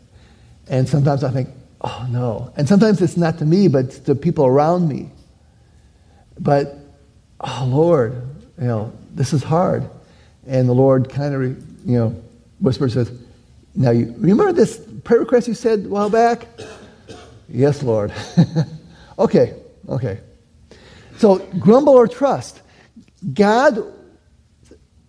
And 0.68 0.90
sometimes 0.90 1.24
I 1.24 1.32
think, 1.32 1.50
oh 1.82 2.08
no. 2.10 2.52
And 2.58 2.68
sometimes 2.68 3.02
it's 3.02 3.18
not 3.18 3.38
to 3.40 3.46
me, 3.46 3.68
but 3.68 3.92
to 4.06 4.16
people 4.16 4.46
around 4.46 4.88
me. 4.88 5.10
But, 6.40 6.78
oh 7.40 7.68
Lord, 7.70 8.14
you 8.60 8.68
know, 8.68 8.94
this 9.14 9.34
is 9.34 9.44
hard. 9.44 9.88
And 10.48 10.68
the 10.68 10.74
Lord 10.74 11.10
kind 11.10 11.36
of, 11.36 11.42
you 11.88 11.98
know, 11.98 12.24
whispers, 12.60 12.94
says, 12.94 13.12
now 13.76 13.92
you 13.92 14.16
remember 14.18 14.54
this 14.54 14.80
prayer 15.04 15.20
request 15.20 15.48
you 15.48 15.54
said 15.54 15.86
a 15.86 15.90
while 15.90 16.10
back? 16.10 16.48
yes, 17.50 17.84
Lord. 17.84 18.14
okay, 19.20 19.54
okay. 19.90 20.20
So 21.18 21.40
grumble 21.60 21.94
or 21.94 22.08
trust. 22.08 22.62
God 23.34 23.94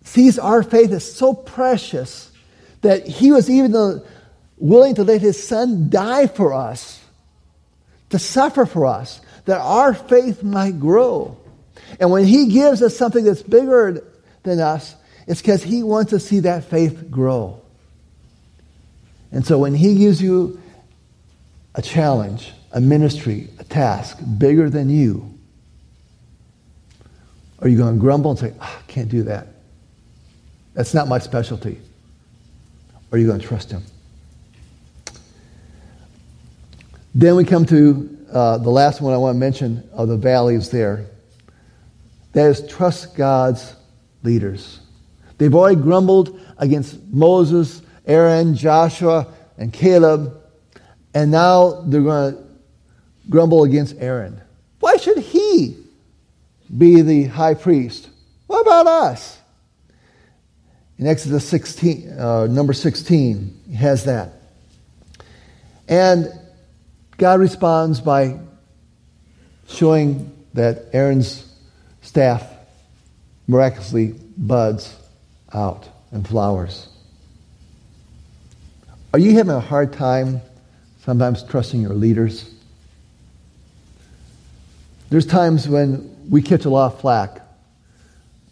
sees 0.03 0.39
our 0.39 0.63
faith 0.63 0.91
as 0.91 1.11
so 1.11 1.33
precious 1.33 2.31
that 2.81 3.05
he 3.05 3.31
was 3.31 3.49
even 3.49 4.01
willing 4.57 4.95
to 4.95 5.03
let 5.03 5.21
his 5.21 5.45
son 5.45 5.89
die 5.89 6.27
for 6.27 6.53
us, 6.53 7.03
to 8.09 8.19
suffer 8.19 8.65
for 8.65 8.85
us, 8.85 9.19
that 9.45 9.59
our 9.59 9.93
faith 9.93 10.43
might 10.43 10.79
grow. 10.79 11.37
And 11.99 12.11
when 12.11 12.25
he 12.25 12.47
gives 12.47 12.81
us 12.81 12.95
something 12.95 13.23
that's 13.23 13.43
bigger 13.43 14.03
than 14.43 14.59
us, 14.59 14.95
it's 15.27 15.41
because 15.41 15.63
he 15.63 15.83
wants 15.83 16.11
to 16.11 16.19
see 16.19 16.41
that 16.41 16.63
faith 16.65 17.11
grow. 17.11 17.61
And 19.31 19.45
so 19.45 19.59
when 19.59 19.75
he 19.75 19.95
gives 19.95 20.21
you 20.21 20.61
a 21.75 21.81
challenge, 21.81 22.53
a 22.71 22.79
ministry, 22.79 23.49
a 23.59 23.63
task 23.63 24.17
bigger 24.37 24.69
than 24.69 24.89
you, 24.89 25.36
are 27.59 27.67
you 27.67 27.77
going 27.77 27.95
to 27.95 27.99
grumble 27.99 28.31
and 28.31 28.39
say, 28.39 28.53
oh, 28.59 28.79
I 28.79 28.91
can't 28.91 29.09
do 29.09 29.23
that? 29.23 29.47
That's 30.73 30.93
not 30.93 31.07
my 31.07 31.19
specialty. 31.19 31.79
Or 33.11 33.15
are 33.15 33.17
you 33.17 33.27
going 33.27 33.39
to 33.39 33.47
trust 33.47 33.71
him? 33.71 33.83
Then 37.15 37.35
we 37.35 37.45
come 37.45 37.65
to 37.65 38.17
uh, 38.31 38.57
the 38.59 38.69
last 38.69 39.01
one 39.01 39.13
I 39.13 39.17
want 39.17 39.35
to 39.35 39.39
mention 39.39 39.87
of 39.91 40.07
the 40.07 40.17
valleys 40.17 40.69
there. 40.69 41.07
That 42.33 42.51
is, 42.51 42.67
trust 42.67 43.15
God's 43.15 43.75
leaders. 44.21 44.81
They've 45.39 45.53
already 45.53 45.81
grumbled 45.81 46.39
against 46.59 47.01
Moses, 47.07 47.81
Aaron, 48.05 48.55
Joshua, 48.55 49.33
and 49.57 49.73
Caleb, 49.73 50.39
and 51.13 51.31
now 51.31 51.81
they're 51.87 52.01
going 52.01 52.35
to 52.35 52.43
grumble 53.29 53.63
against 53.63 53.95
Aaron. 53.97 54.39
Be 56.75 57.01
the 57.01 57.25
high 57.25 57.53
priest? 57.53 58.09
What 58.47 58.61
about 58.61 58.87
us? 58.87 59.37
In 60.97 61.05
Exodus 61.05 61.47
16, 61.47 62.19
uh, 62.19 62.47
number 62.47 62.73
16, 62.73 63.61
he 63.69 63.75
has 63.75 64.05
that. 64.05 64.33
And 65.87 66.27
God 67.17 67.39
responds 67.39 68.01
by 68.01 68.39
showing 69.67 70.31
that 70.53 70.85
Aaron's 70.93 71.47
staff 72.01 72.43
miraculously 73.47 74.15
buds 74.37 74.95
out 75.53 75.87
and 76.11 76.27
flowers. 76.27 76.87
Are 79.13 79.19
you 79.19 79.35
having 79.35 79.55
a 79.55 79.59
hard 79.59 79.93
time 79.93 80.41
sometimes 81.03 81.43
trusting 81.43 81.81
your 81.81 81.93
leaders? 81.93 82.49
There's 85.09 85.25
times 85.25 85.67
when 85.67 86.16
we 86.29 86.41
catch 86.41 86.65
a 86.65 86.69
lot 86.69 86.93
of 86.93 86.99
flack. 86.99 87.41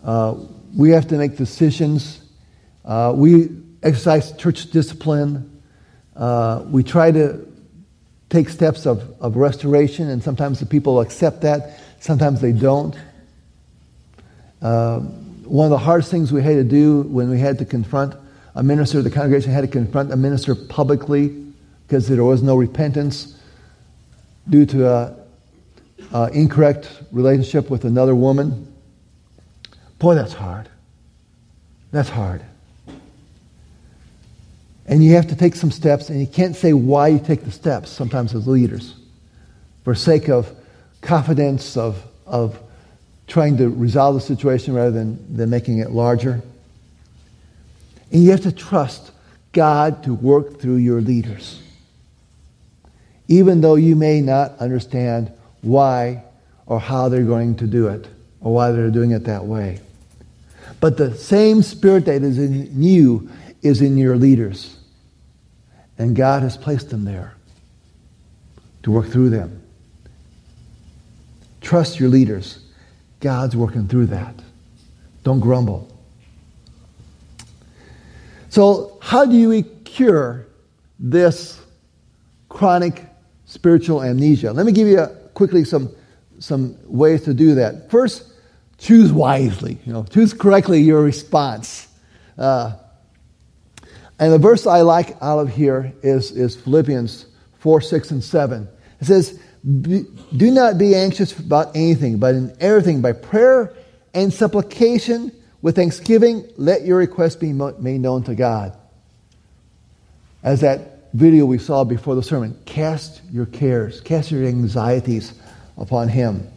Uh, 0.03 0.35
we 0.75 0.91
have 0.91 1.07
to 1.07 1.15
make 1.15 1.37
decisions. 1.37 2.21
Uh, 2.83 3.13
we 3.15 3.49
exercise 3.81 4.35
church 4.37 4.71
discipline. 4.71 5.61
Uh, 6.15 6.63
we 6.67 6.83
try 6.83 7.11
to 7.11 7.45
take 8.29 8.49
steps 8.49 8.85
of, 8.85 9.01
of 9.21 9.35
restoration, 9.35 10.09
and 10.09 10.23
sometimes 10.23 10.59
the 10.59 10.65
people 10.65 10.99
accept 11.01 11.41
that, 11.41 11.79
sometimes 11.99 12.41
they 12.41 12.51
don't. 12.51 12.95
Uh, 14.61 14.99
one 14.99 15.65
of 15.65 15.71
the 15.71 15.77
hardest 15.77 16.09
things 16.09 16.31
we 16.31 16.41
had 16.41 16.55
to 16.55 16.63
do 16.63 17.01
when 17.03 17.29
we 17.29 17.39
had 17.39 17.59
to 17.59 17.65
confront 17.65 18.15
a 18.55 18.63
minister, 18.63 19.01
the 19.01 19.11
congregation 19.11 19.51
had 19.51 19.61
to 19.61 19.67
confront 19.67 20.11
a 20.11 20.15
minister 20.15 20.55
publicly 20.55 21.27
because 21.87 22.07
there 22.07 22.23
was 22.23 22.41
no 22.41 22.55
repentance 22.55 23.39
due 24.49 24.65
to 24.65 24.87
a, 24.87 25.15
a 26.13 26.29
incorrect 26.33 26.89
relationship 27.11 27.69
with 27.69 27.85
another 27.85 28.15
woman. 28.15 28.71
Boy, 29.99 30.15
that's 30.15 30.33
hard. 30.33 30.69
That's 31.91 32.09
hard. 32.09 32.41
And 34.87 35.03
you 35.03 35.15
have 35.15 35.27
to 35.27 35.35
take 35.35 35.55
some 35.55 35.71
steps, 35.71 36.09
and 36.09 36.19
you 36.19 36.27
can't 36.27 36.55
say 36.55 36.73
why 36.73 37.07
you 37.07 37.19
take 37.19 37.43
the 37.43 37.51
steps 37.51 37.89
sometimes 37.89 38.35
as 38.35 38.47
leaders 38.47 38.93
for 39.83 39.95
sake 39.95 40.29
of 40.29 40.51
confidence, 41.01 41.77
of, 41.77 42.03
of 42.25 42.59
trying 43.27 43.57
to 43.57 43.69
resolve 43.69 44.15
the 44.15 44.21
situation 44.21 44.73
rather 44.73 44.91
than, 44.91 45.35
than 45.35 45.49
making 45.49 45.79
it 45.79 45.91
larger. 45.91 46.41
And 48.11 48.23
you 48.23 48.31
have 48.31 48.41
to 48.41 48.51
trust 48.51 49.11
God 49.51 50.03
to 50.03 50.13
work 50.13 50.59
through 50.59 50.77
your 50.77 51.01
leaders. 51.01 51.61
Even 53.27 53.61
though 53.61 53.75
you 53.75 53.95
may 53.95 54.21
not 54.21 54.57
understand 54.59 55.31
why 55.65 56.23
or 56.65 56.79
how 56.79 57.09
they're 57.09 57.23
going 57.23 57.55
to 57.57 57.67
do 57.67 57.87
it 57.87 58.07
or 58.39 58.53
why 58.53 58.71
they're 58.71 58.91
doing 58.91 59.11
it 59.11 59.25
that 59.25 59.45
way. 59.45 59.79
But 60.79 60.97
the 60.97 61.15
same 61.15 61.63
spirit 61.63 62.05
that 62.05 62.21
is 62.23 62.37
in 62.37 62.81
you 62.81 63.29
is 63.61 63.81
in 63.81 63.97
your 63.97 64.15
leaders. 64.17 64.77
And 65.97 66.15
God 66.15 66.43
has 66.43 66.57
placed 66.57 66.89
them 66.89 67.05
there 67.05 67.35
to 68.83 68.91
work 68.91 69.07
through 69.07 69.29
them. 69.29 69.61
Trust 71.61 71.99
your 71.99 72.09
leaders. 72.09 72.59
God's 73.19 73.55
working 73.55 73.87
through 73.87 74.07
that. 74.07 74.35
Don't 75.23 75.39
grumble. 75.39 75.91
So, 78.49 78.99
how 79.01 79.25
do 79.25 79.35
you 79.35 79.63
cure 79.83 80.45
this 80.99 81.59
chronic 82.49 83.03
spiritual 83.45 84.03
amnesia? 84.03 84.53
Let 84.53 84.65
me 84.65 84.71
give 84.71 84.87
you 84.87 84.99
a, 84.99 85.24
quickly 85.35 85.63
some, 85.63 85.91
some 86.39 86.75
ways 86.85 87.23
to 87.25 87.33
do 87.35 87.55
that. 87.55 87.91
First, 87.91 88.25
choose 88.79 89.13
wisely. 89.13 89.77
You 89.85 89.93
know, 89.93 90.03
choose 90.03 90.33
correctly 90.33 90.81
your 90.81 91.03
response. 91.03 91.87
Uh, 92.37 92.73
and 94.17 94.33
the 94.33 94.39
verse 94.39 94.65
I 94.65 94.81
like 94.81 95.21
out 95.21 95.39
of 95.39 95.49
here 95.49 95.93
is, 96.01 96.31
is 96.31 96.55
Philippians 96.55 97.27
4, 97.59 97.81
6, 97.81 98.11
and 98.11 98.23
7. 98.23 98.67
It 99.01 99.05
says, 99.05 99.39
Do 99.81 100.51
not 100.51 100.77
be 100.77 100.95
anxious 100.95 101.37
about 101.37 101.75
anything, 101.75 102.17
but 102.17 102.33
in 102.33 102.55
everything, 102.59 103.01
by 103.01 103.11
prayer 103.11 103.75
and 104.13 104.33
supplication, 104.33 105.31
with 105.61 105.75
thanksgiving, 105.75 106.47
let 106.57 106.85
your 106.85 106.97
requests 106.97 107.35
be 107.35 107.51
made 107.51 107.99
known 107.99 108.23
to 108.23 108.35
God. 108.35 108.77
As 110.43 110.61
that 110.61 110.94
video 111.15 111.45
we 111.45 111.57
saw 111.57 111.83
before 111.83 112.15
the 112.15 112.23
sermon, 112.23 112.59
cast 112.65 113.21
your 113.31 113.45
cares, 113.45 114.01
cast 114.01 114.31
your 114.31 114.43
anxieties 114.43 115.33
upon 115.77 116.09
Him. 116.09 116.47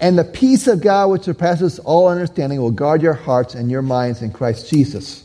And 0.00 0.18
the 0.18 0.24
peace 0.24 0.66
of 0.66 0.80
God, 0.80 1.10
which 1.10 1.22
surpasses 1.22 1.78
all 1.78 2.08
understanding, 2.08 2.60
will 2.60 2.70
guard 2.70 3.00
your 3.00 3.14
hearts 3.14 3.54
and 3.54 3.70
your 3.70 3.82
minds 3.82 4.22
in 4.22 4.32
Christ 4.32 4.68
Jesus. 4.68 5.24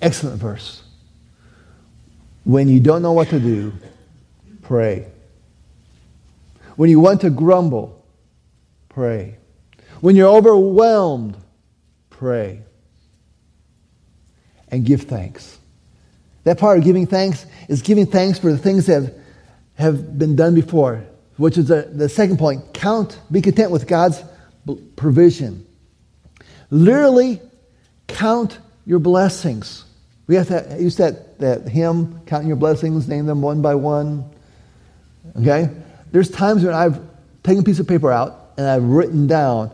Excellent 0.00 0.40
verse. 0.40 0.82
When 2.44 2.68
you 2.68 2.78
don't 2.78 3.02
know 3.02 3.12
what 3.12 3.28
to 3.28 3.40
do, 3.40 3.72
pray. 4.62 5.06
When 6.76 6.90
you 6.90 7.00
want 7.00 7.22
to 7.22 7.30
grumble, 7.30 8.04
pray. 8.88 9.36
When 10.00 10.14
you're 10.14 10.28
overwhelmed, 10.28 11.36
pray. 12.10 12.62
And 14.68 14.84
give 14.84 15.02
thanks. 15.02 15.55
That 16.46 16.58
part 16.58 16.78
of 16.78 16.84
giving 16.84 17.08
thanks 17.08 17.44
is 17.68 17.82
giving 17.82 18.06
thanks 18.06 18.38
for 18.38 18.52
the 18.52 18.56
things 18.56 18.86
that 18.86 19.02
have, 19.02 19.14
have 19.74 20.16
been 20.16 20.36
done 20.36 20.54
before, 20.54 21.04
which 21.38 21.58
is 21.58 21.66
the, 21.66 21.90
the 21.92 22.08
second 22.08 22.38
point. 22.38 22.72
Count, 22.72 23.18
be 23.32 23.42
content 23.42 23.72
with 23.72 23.88
God's 23.88 24.22
provision. 24.94 25.66
Literally, 26.70 27.40
count 28.06 28.60
your 28.84 29.00
blessings. 29.00 29.86
We 30.28 30.36
have 30.36 30.46
to 30.46 30.76
use 30.78 30.98
that, 30.98 31.40
that 31.40 31.66
hymn, 31.66 32.20
counting 32.26 32.46
your 32.46 32.56
blessings, 32.56 33.08
name 33.08 33.26
them 33.26 33.42
one 33.42 33.60
by 33.60 33.74
one. 33.74 34.30
Okay? 35.40 35.68
There's 36.12 36.30
times 36.30 36.62
when 36.62 36.74
I've 36.74 37.00
taken 37.42 37.62
a 37.62 37.64
piece 37.64 37.80
of 37.80 37.88
paper 37.88 38.12
out 38.12 38.52
and 38.56 38.68
I've 38.68 38.84
written 38.84 39.26
down 39.26 39.72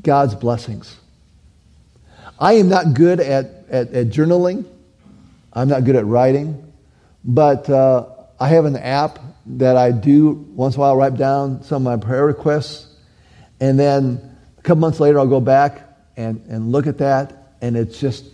God's 0.00 0.36
blessings. 0.36 0.96
I 2.38 2.52
am 2.52 2.68
not 2.68 2.94
good 2.94 3.18
at, 3.18 3.46
at, 3.68 3.92
at 3.92 4.06
journaling. 4.10 4.64
I'm 5.58 5.68
not 5.68 5.82
good 5.82 5.96
at 5.96 6.06
writing. 6.06 6.72
But 7.24 7.68
uh, 7.68 8.06
I 8.38 8.48
have 8.48 8.64
an 8.64 8.76
app 8.76 9.18
that 9.46 9.76
I 9.76 9.90
do 9.90 10.30
once 10.30 10.76
in 10.76 10.80
a 10.80 10.82
while, 10.82 10.96
write 10.96 11.16
down 11.16 11.64
some 11.64 11.84
of 11.86 12.00
my 12.00 12.06
prayer 12.06 12.24
requests. 12.26 12.86
And 13.60 13.78
then 13.78 14.36
a 14.56 14.62
couple 14.62 14.80
months 14.80 15.00
later, 15.00 15.18
I'll 15.18 15.26
go 15.26 15.40
back 15.40 15.82
and, 16.16 16.44
and 16.48 16.70
look 16.70 16.86
at 16.86 16.98
that. 16.98 17.54
And 17.60 17.76
it's 17.76 17.98
just 17.98 18.24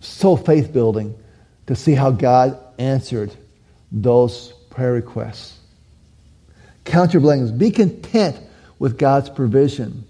so 0.00 0.36
faith 0.36 0.72
building 0.72 1.16
to 1.66 1.74
see 1.74 1.94
how 1.94 2.12
God 2.12 2.56
answered 2.78 3.34
those 3.90 4.52
prayer 4.70 4.92
requests. 4.92 5.58
Count 6.84 7.12
your 7.12 7.20
blessings. 7.20 7.50
Be 7.50 7.72
content 7.72 8.38
with 8.78 8.96
God's 8.96 9.28
provision. 9.28 10.04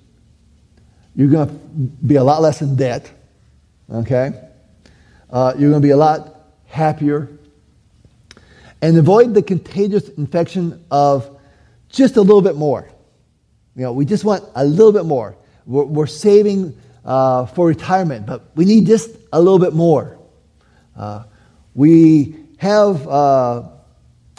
You're 1.17 1.31
going 1.31 1.49
to 1.49 1.55
be 2.07 2.17
a 2.17 2.25
lot 2.25 2.43
less 2.43 2.61
in 2.61 2.77
debt, 2.77 3.11
okay? 3.91 4.33
Uh, 5.31 5.55
you're 5.59 5.71
going 5.71 5.83
to 5.83 5.87
be 5.87 5.93
a 5.93 5.97
lot 5.97 6.37
happier. 6.71 7.29
And 8.81 8.97
avoid 8.97 9.35
the 9.35 9.43
contagious 9.43 10.09
infection 10.09 10.83
of 10.91 11.39
just 11.91 12.17
a 12.17 12.23
little 12.23 12.41
bit 12.41 12.57
more. 12.57 12.89
You 13.77 13.83
know, 13.83 13.93
we 13.93 14.07
just 14.07 14.25
want 14.25 14.45
a 14.55 14.65
little 14.65 14.93
bit 14.93 15.05
more. 15.05 15.37
We're, 15.67 15.85
we're 15.85 16.07
saving 16.07 16.77
uh, 17.05 17.47
for 17.47 17.67
retirement, 17.67 18.27
but 18.27 18.51
we 18.55 18.65
need 18.65 18.87
just 18.87 19.11
a 19.33 19.39
little 19.39 19.59
bit 19.59 19.75
more. 19.75 20.19
Uh, 20.97 21.25
we 21.75 22.37
have 22.59 23.07
uh, 23.07 23.69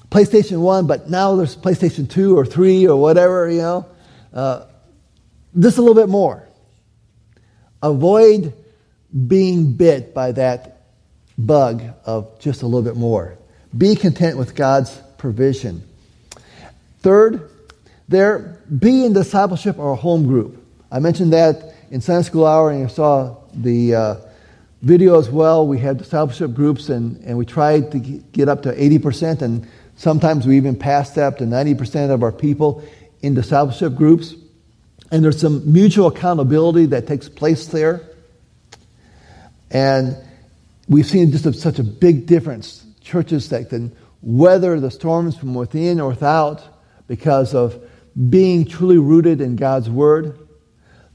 PlayStation 0.10 0.60
1, 0.62 0.88
but 0.88 1.10
now 1.10 1.36
there's 1.36 1.56
PlayStation 1.56 2.10
2 2.10 2.38
or 2.38 2.46
3 2.46 2.88
or 2.88 3.00
whatever, 3.00 3.50
you 3.50 3.60
know. 3.60 3.86
Uh, 4.34 4.65
just 5.60 5.78
a 5.78 5.82
little 5.82 5.96
bit 5.96 6.10
more. 6.10 6.48
Avoid 7.84 8.54
being 9.28 9.74
bit 9.74 10.13
by 10.13 10.32
that 10.34 10.81
bug 11.45 11.84
of 12.06 12.39
just 12.39 12.62
a 12.62 12.65
little 12.65 12.82
bit 12.82 12.95
more. 12.95 13.38
Be 13.77 13.95
content 13.95 14.38
with 14.38 14.56
God's 14.56 14.95
provision. 15.17 15.84
Third, 16.99 17.49
there, 18.08 18.58
be 18.77 19.06
in 19.06 19.13
discipleship 19.13 19.80
or 19.80 19.95
home 19.95 20.27
group. 20.27 20.63
I 20.91 20.99
mentioned 20.99 21.34
that 21.34 21.73
in 21.89 22.01
Sunday 22.01 22.23
school 22.23 22.45
hour, 22.45 22.69
and 22.69 22.82
you 22.82 22.89
saw 22.89 23.38
the 23.54 23.95
uh, 23.95 24.15
video 24.82 25.19
as 25.19 25.30
well. 25.30 25.65
We 25.65 25.77
had 25.80 25.97
discipleship 25.97 26.54
groups, 26.54 26.89
and, 26.89 27.17
and 27.23 27.38
we 27.38 27.45
tried 27.45 27.91
to 27.91 27.99
get 27.99 28.49
up 28.49 28.63
to 28.63 28.73
80%, 28.73 29.41
and 29.41 29.67
sometimes 29.95 30.45
we 30.45 30.58
even 30.58 30.75
passed 30.75 31.17
up 31.17 31.38
to 31.38 31.45
90% 31.45 32.12
of 32.12 32.23
our 32.23 32.32
people 32.32 32.84
in 33.21 33.34
discipleship 33.34 33.95
groups. 33.95 34.36
And 35.12 35.23
there's 35.23 35.39
some 35.39 35.71
mutual 35.71 36.08
accountability 36.08 36.88
that 36.88 37.08
takes 37.08 37.30
place 37.30 37.67
there. 37.67 38.01
And 39.69 40.17
we've 40.91 41.06
seen 41.06 41.32
just 41.32 41.45
a, 41.45 41.54
such 41.54 41.80
a 41.80 41.84
big 41.84 42.25
difference. 42.25 42.86
Churches 42.99 43.47
that 43.49 43.69
can 43.69 43.95
weather 44.21 44.80
the 44.80 44.91
storms 44.91 45.38
from 45.38 45.54
within 45.56 46.01
or 46.01 46.10
without 46.10 46.62
because 47.08 47.56
of 47.56 47.82
being 48.30 48.65
truly 48.65 48.97
rooted 48.97 49.39
in 49.39 49.56
God's 49.56 49.89
Word. 49.89 50.38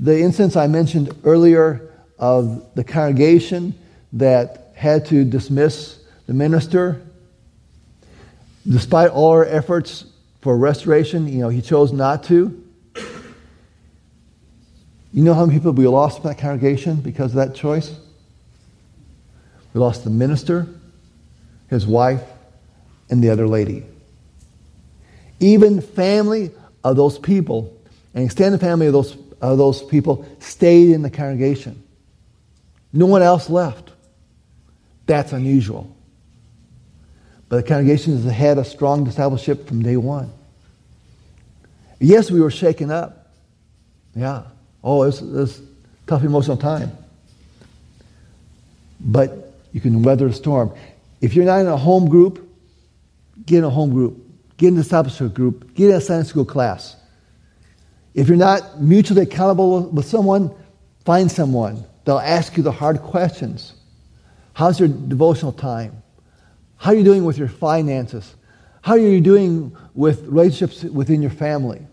The 0.01 0.19
instance 0.19 0.57
I 0.57 0.67
mentioned 0.67 1.15
earlier 1.25 1.93
of 2.19 2.75
the 2.75 2.85
congregation 2.85 3.79
that 4.15 4.73
had 4.75 5.05
to 5.07 5.25
dismiss 5.25 5.99
the 6.27 6.33
minister, 6.33 7.03
despite 8.67 9.11
all 9.11 9.33
our 9.33 9.45
efforts 9.45 10.07
for 10.41 10.57
restoration, 10.57 11.29
you 11.29 11.41
know, 11.41 11.51
he 11.51 11.61
chose 11.61 11.93
not 11.93 12.25
to. 12.25 12.63
You 15.13 15.23
know 15.23 15.35
how 15.35 15.45
many 15.45 15.59
people 15.59 15.73
we 15.73 15.87
lost 15.87 16.19
in 16.19 16.29
that 16.29 16.39
congregation 16.39 16.97
because 16.97 17.33
of 17.33 17.37
that 17.37 17.55
choice? 17.55 17.95
Lost 19.77 20.05
the 20.05 20.11
minister, 20.11 20.67
his 21.69 21.87
wife, 21.87 22.23
and 23.11 23.23
the 23.23 23.29
other 23.29 23.47
lady. 23.47 23.85
Even 25.39 25.83
family 25.83 26.51
of 26.83 26.97
those 26.97 27.19
people, 27.19 27.77
and 28.15 28.25
extended 28.25 28.59
family 28.61 28.87
of 28.87 28.95
those, 28.95 29.17
of 29.43 29.59
those 29.59 29.83
people, 29.83 30.27
stayed 30.39 30.93
in 30.93 31.03
the 31.03 31.11
congregation. 31.11 31.83
No 32.93 33.05
one 33.05 33.21
else 33.21 33.51
left. 33.51 33.93
That's 35.05 35.33
unusual. 35.33 35.95
But 37.51 37.57
the 37.57 37.63
congregation 37.63 38.15
has 38.21 38.25
had 38.33 38.57
a 38.57 38.65
strong 38.65 39.05
discipleship 39.05 39.69
from 39.69 39.83
day 39.83 39.99
one. 39.99 40.33
Yes, 42.01 42.31
we 42.31 42.41
were 42.41 42.51
shaken 42.51 42.91
up. 42.91 43.27
Yeah. 44.15 44.45
Oh, 44.83 45.03
it 45.03 45.07
was, 45.07 45.21
it 45.21 45.33
was 45.33 45.63
tough 46.07 46.23
emotional 46.23 46.57
time. 46.57 46.97
But 48.99 49.46
you 49.77 49.83
can 49.83 50.03
weather 50.03 50.29
a 50.29 50.33
storm. 50.33 50.73
If 51.21 51.35
you're 51.35 51.45
not 51.45 51.61
in 51.61 51.67
a 51.67 51.77
home 51.77 52.09
group, 52.09 52.51
get 53.45 53.59
in 53.59 53.65
a 53.65 53.69
home 53.69 53.91
group. 53.91 54.17
Get 54.57 54.69
in 54.69 54.79
a 54.79 54.83
discipleship 54.83 55.35
group. 55.35 55.75
Get 55.75 55.91
in 55.91 55.97
a 55.97 56.01
Sunday 56.01 56.27
school 56.27 56.47
class. 56.47 56.97
If 58.15 58.27
you're 58.27 58.39
not 58.39 58.81
mutually 58.81 59.25
accountable 59.25 59.83
with 59.91 60.07
someone, 60.07 60.51
find 61.05 61.31
someone. 61.31 61.85
They'll 62.07 62.19
ask 62.19 62.57
you 62.57 62.63
the 62.63 62.73
hard 62.73 63.03
questions. 63.03 63.75
How's 64.55 64.81
your 64.81 64.89
devotional 64.89 65.53
time? 65.53 66.03
How 66.79 66.93
are 66.93 66.95
you 66.95 67.05
doing 67.05 67.27
with 67.27 67.37
your 67.37 67.49
finances? 67.49 68.35
How 68.81 68.95
are 68.95 68.99
you 68.99 69.21
doing 69.21 69.77
with 69.93 70.23
relationships 70.23 70.85
within 70.85 71.21
your 71.21 71.33
family? 71.33 71.87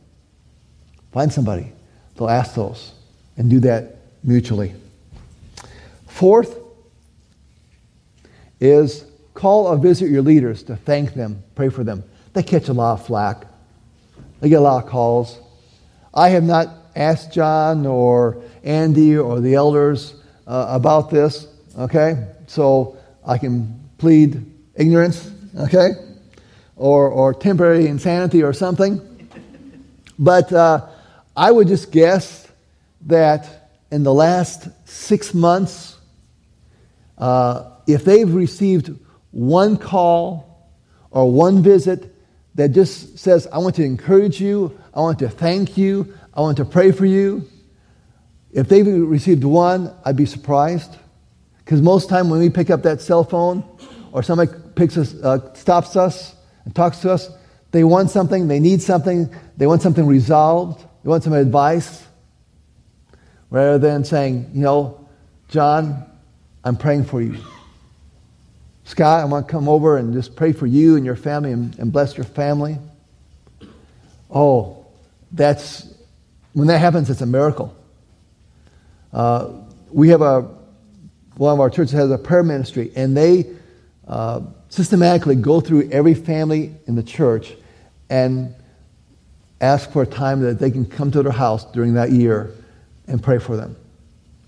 Find 1.11 1.33
somebody. 1.33 1.73
They'll 2.15 2.29
ask 2.29 2.55
those 2.55 2.93
and 3.35 3.49
do 3.49 3.59
that 3.59 3.97
mutually. 4.23 4.73
Fourth 6.07 6.62
is 8.63 9.05
call 9.33 9.67
or 9.67 9.77
visit 9.77 10.09
your 10.09 10.21
leaders 10.21 10.63
to 10.63 10.75
thank 10.75 11.13
them, 11.13 11.43
pray 11.55 11.69
for 11.69 11.83
them. 11.83 12.03
They 12.33 12.43
catch 12.43 12.69
a 12.69 12.73
lot 12.73 12.99
of 12.99 13.05
flack. 13.05 13.45
They 14.39 14.49
get 14.49 14.59
a 14.59 14.61
lot 14.61 14.83
of 14.83 14.89
calls. 14.89 15.39
I 16.13 16.29
have 16.29 16.43
not 16.43 16.69
asked 16.95 17.33
John 17.33 17.85
or 17.85 18.43
Andy 18.63 19.17
or 19.17 19.39
the 19.39 19.55
elders 19.55 20.15
uh, 20.47 20.67
about 20.69 21.09
this, 21.09 21.47
okay? 21.77 22.27
So 22.47 22.97
I 23.25 23.37
can 23.37 23.79
plead 23.97 24.45
ignorance, 24.75 25.31
okay? 25.57 25.91
Or, 26.75 27.09
or 27.09 27.33
temporary 27.33 27.87
insanity 27.87 28.43
or 28.43 28.53
something. 28.53 29.01
But 30.17 30.51
uh, 30.53 30.87
I 31.35 31.51
would 31.51 31.67
just 31.67 31.91
guess 31.91 32.47
that 33.07 33.69
in 33.91 34.03
the 34.03 34.13
last 34.13 34.67
six 34.87 35.33
months, 35.33 35.97
uh, 37.17 37.72
if 37.87 38.05
they've 38.05 38.33
received 38.33 38.95
one 39.31 39.77
call 39.77 40.71
or 41.11 41.31
one 41.31 41.63
visit 41.63 42.13
that 42.55 42.69
just 42.69 43.17
says, 43.17 43.47
I 43.51 43.57
want 43.57 43.75
to 43.75 43.83
encourage 43.83 44.39
you, 44.39 44.79
I 44.93 45.01
want 45.01 45.19
to 45.19 45.29
thank 45.29 45.77
you, 45.77 46.13
I 46.33 46.41
want 46.41 46.57
to 46.57 46.65
pray 46.65 46.91
for 46.91 47.05
you, 47.05 47.47
if 48.51 48.69
they've 48.69 48.85
received 48.85 49.43
one, 49.43 49.93
I'd 50.05 50.15
be 50.15 50.27
surprised. 50.27 50.95
Because 51.57 51.81
most 51.81 52.09
time 52.09 52.29
when 52.29 52.39
we 52.39 52.49
pick 52.49 52.69
up 52.69 52.83
that 52.83 53.01
cell 53.01 53.23
phone 53.23 53.63
or 54.11 54.21
somebody 54.21 54.51
picks 54.75 54.97
us, 54.97 55.15
uh, 55.15 55.53
stops 55.55 55.95
us 55.95 56.35
and 56.65 56.75
talks 56.75 56.99
to 56.99 57.11
us, 57.11 57.31
they 57.71 57.83
want 57.83 58.11
something, 58.11 58.47
they 58.47 58.59
need 58.59 58.81
something, 58.81 59.33
they 59.57 59.65
want 59.65 59.81
something 59.81 60.05
resolved. 60.05 60.85
they 61.03 61.09
want 61.09 61.23
some 61.23 61.33
advice? 61.33 62.05
Rather 63.49 63.79
than 63.79 64.03
saying, 64.03 64.51
you 64.53 64.61
know, 64.61 65.07
John, 65.49 66.05
I'm 66.63 66.77
praying 66.77 67.05
for 67.05 67.21
you. 67.21 67.37
Scott, 68.85 69.21
I 69.21 69.25
want 69.25 69.47
to 69.47 69.51
come 69.51 69.69
over 69.69 69.97
and 69.97 70.13
just 70.13 70.35
pray 70.35 70.51
for 70.51 70.67
you 70.67 70.95
and 70.95 71.05
your 71.05 71.15
family 71.15 71.51
and, 71.51 71.77
and 71.79 71.91
bless 71.91 72.17
your 72.17 72.25
family. 72.25 72.77
Oh, 74.29 74.85
that's, 75.31 75.93
when 76.53 76.67
that 76.67 76.79
happens, 76.79 77.09
it's 77.09 77.21
a 77.21 77.25
miracle. 77.25 77.75
Uh, 79.11 79.51
we 79.91 80.09
have 80.09 80.21
a, 80.21 80.41
one 81.35 81.53
of 81.53 81.59
our 81.59 81.69
churches 81.69 81.91
has 81.91 82.11
a 82.11 82.17
prayer 82.17 82.43
ministry, 82.43 82.91
and 82.95 83.15
they 83.15 83.45
uh, 84.07 84.41
systematically 84.69 85.35
go 85.35 85.61
through 85.61 85.89
every 85.91 86.13
family 86.13 86.75
in 86.87 86.95
the 86.95 87.03
church 87.03 87.53
and 88.09 88.53
ask 89.61 89.91
for 89.91 90.01
a 90.01 90.07
time 90.07 90.41
that 90.41 90.59
they 90.59 90.69
can 90.69 90.85
come 90.85 91.09
to 91.11 91.23
their 91.23 91.31
house 91.31 91.63
during 91.71 91.93
that 91.93 92.11
year 92.11 92.53
and 93.07 93.23
pray 93.23 93.39
for 93.39 93.55
them. 93.55 93.75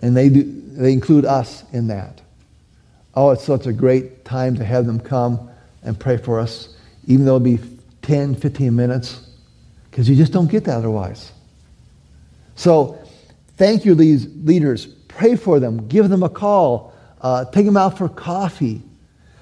And 0.01 0.15
they, 0.15 0.29
do, 0.29 0.43
they 0.43 0.91
include 0.91 1.25
us 1.25 1.63
in 1.71 1.87
that. 1.87 2.21
Oh, 3.15 3.31
it's 3.31 3.43
such 3.43 3.65
a 3.65 3.73
great 3.73 4.25
time 4.25 4.55
to 4.57 4.65
have 4.65 4.85
them 4.85 4.99
come 4.99 5.49
and 5.83 5.97
pray 5.97 6.17
for 6.17 6.39
us, 6.39 6.75
even 7.07 7.25
though 7.25 7.37
it'll 7.37 7.57
be 7.57 7.59
10, 8.01 8.35
15 8.35 8.75
minutes, 8.75 9.27
because 9.89 10.09
you 10.09 10.15
just 10.15 10.33
don't 10.33 10.49
get 10.49 10.65
that 10.65 10.77
otherwise. 10.77 11.31
So, 12.55 12.99
thank 13.57 13.85
you, 13.85 13.95
these 13.95 14.27
leaders. 14.43 14.85
Pray 14.85 15.35
for 15.35 15.59
them. 15.59 15.87
Give 15.87 16.09
them 16.09 16.23
a 16.23 16.29
call. 16.29 16.93
Uh, 17.21 17.45
take 17.45 17.65
them 17.65 17.77
out 17.77 17.97
for 17.97 18.09
coffee. 18.09 18.81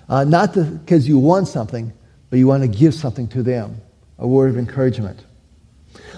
Uh, 0.07 0.23
not 0.23 0.53
because 0.53 1.07
you 1.07 1.17
want 1.17 1.47
something, 1.47 1.91
but 2.29 2.37
you 2.37 2.47
want 2.47 2.61
to 2.63 2.67
give 2.67 2.93
something 2.93 3.27
to 3.29 3.41
them 3.41 3.81
a 4.19 4.27
word 4.27 4.49
of 4.49 4.57
encouragement. 4.57 5.19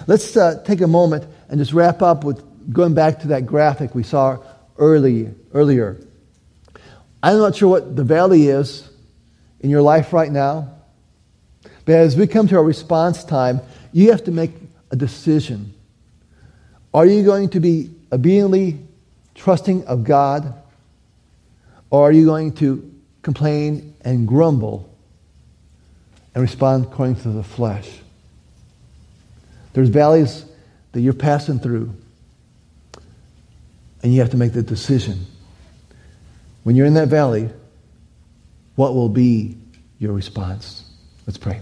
Let's 0.06 0.36
uh, 0.36 0.62
take 0.64 0.80
a 0.80 0.86
moment 0.86 1.24
and 1.48 1.58
just 1.58 1.72
wrap 1.72 2.02
up 2.02 2.24
with 2.24 2.42
going 2.72 2.94
back 2.94 3.20
to 3.20 3.28
that 3.28 3.46
graphic 3.46 3.94
we 3.94 4.02
saw 4.02 4.38
early, 4.78 5.30
earlier. 5.52 5.98
I'm 7.26 7.38
not 7.38 7.56
sure 7.56 7.68
what 7.68 7.96
the 7.96 8.04
valley 8.04 8.46
is 8.46 8.88
in 9.58 9.68
your 9.68 9.82
life 9.82 10.12
right 10.12 10.30
now, 10.30 10.68
but 11.84 11.96
as 11.96 12.14
we 12.14 12.28
come 12.28 12.46
to 12.46 12.56
our 12.56 12.62
response 12.62 13.24
time, 13.24 13.62
you 13.92 14.12
have 14.12 14.22
to 14.24 14.30
make 14.30 14.52
a 14.92 14.96
decision. 14.96 15.74
Are 16.94 17.04
you 17.04 17.24
going 17.24 17.48
to 17.48 17.58
be 17.58 17.90
obediently 18.12 18.78
trusting 19.34 19.86
of 19.86 20.04
God, 20.04 20.54
or 21.90 22.08
are 22.08 22.12
you 22.12 22.26
going 22.26 22.52
to 22.58 22.94
complain 23.22 23.96
and 24.02 24.28
grumble 24.28 24.88
and 26.32 26.42
respond 26.42 26.84
according 26.84 27.16
to 27.22 27.30
the 27.30 27.42
flesh? 27.42 27.90
There's 29.72 29.88
valleys 29.88 30.44
that 30.92 31.00
you're 31.00 31.12
passing 31.12 31.58
through, 31.58 31.92
and 34.04 34.14
you 34.14 34.20
have 34.20 34.30
to 34.30 34.36
make 34.36 34.52
the 34.52 34.62
decision. 34.62 35.26
When 36.66 36.74
you're 36.74 36.86
in 36.86 36.94
that 36.94 37.06
valley, 37.06 37.48
what 38.74 38.92
will 38.92 39.08
be 39.08 39.56
your 40.00 40.12
response? 40.12 40.82
Let's 41.24 41.38
pray. 41.38 41.60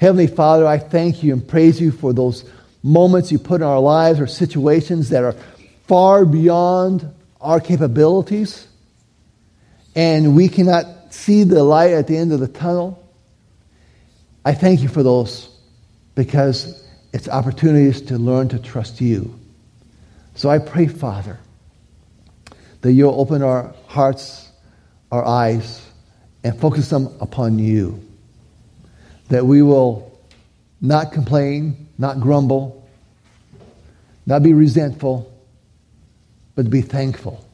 Heavenly 0.00 0.26
Father, 0.26 0.66
I 0.66 0.78
thank 0.78 1.22
you 1.22 1.34
and 1.34 1.46
praise 1.46 1.80
you 1.80 1.92
for 1.92 2.12
those 2.12 2.44
moments 2.82 3.30
you 3.30 3.38
put 3.38 3.60
in 3.60 3.62
our 3.62 3.78
lives 3.78 4.18
or 4.18 4.26
situations 4.26 5.10
that 5.10 5.22
are 5.22 5.36
far 5.86 6.24
beyond 6.24 7.08
our 7.40 7.60
capabilities, 7.60 8.66
and 9.94 10.34
we 10.34 10.48
cannot 10.48 11.14
see 11.14 11.44
the 11.44 11.62
light 11.62 11.92
at 11.92 12.08
the 12.08 12.16
end 12.16 12.32
of 12.32 12.40
the 12.40 12.48
tunnel. 12.48 13.00
I 14.44 14.52
thank 14.52 14.80
you 14.80 14.88
for 14.88 15.04
those 15.04 15.48
because 16.16 16.84
it's 17.12 17.28
opportunities 17.28 18.02
to 18.02 18.18
learn 18.18 18.48
to 18.48 18.58
trust 18.58 19.00
you. 19.00 19.38
So 20.34 20.50
I 20.50 20.58
pray, 20.58 20.88
Father, 20.88 21.38
that 22.80 22.92
you'll 22.92 23.18
open 23.18 23.42
our 23.42 23.74
hearts, 23.86 24.50
our 25.10 25.24
eyes, 25.24 25.84
and 26.44 26.58
focus 26.58 26.90
them 26.90 27.08
upon 27.20 27.58
you. 27.58 28.04
That 29.28 29.46
we 29.46 29.62
will 29.62 30.18
not 30.80 31.12
complain, 31.12 31.88
not 31.98 32.20
grumble, 32.20 32.88
not 34.26 34.42
be 34.42 34.52
resentful, 34.52 35.32
but 36.54 36.70
be 36.70 36.82
thankful 36.82 37.44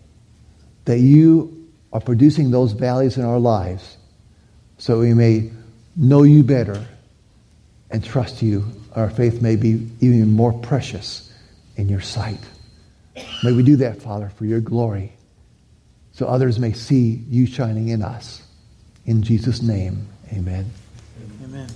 that 0.85 0.99
you 0.99 1.70
are 1.93 2.01
producing 2.01 2.51
those 2.51 2.72
valleys 2.72 3.16
in 3.16 3.25
our 3.25 3.39
lives 3.39 3.97
so 4.79 5.01
we 5.01 5.14
may 5.14 5.51
know 5.97 6.22
you 6.22 6.43
better 6.43 6.87
and 7.91 8.05
trust 8.05 8.43
you. 8.43 8.64
Our 8.95 9.11
faith 9.11 9.41
may 9.41 9.57
be 9.57 9.89
even 10.01 10.33
more 10.33 10.53
precious 10.53 11.33
in 11.77 11.89
your 11.89 12.01
sight. 12.01 12.41
May 13.42 13.52
we 13.52 13.62
do 13.62 13.76
that, 13.76 14.02
Father, 14.02 14.28
for 14.28 14.44
your 14.44 14.60
glory, 14.60 15.12
so 16.12 16.26
others 16.26 16.58
may 16.58 16.72
see 16.72 17.24
you 17.28 17.46
shining 17.46 17.88
in 17.88 18.02
us. 18.02 18.42
In 19.06 19.22
Jesus' 19.22 19.62
name, 19.62 20.08
amen. 20.32 20.70
Amen. 21.44 21.68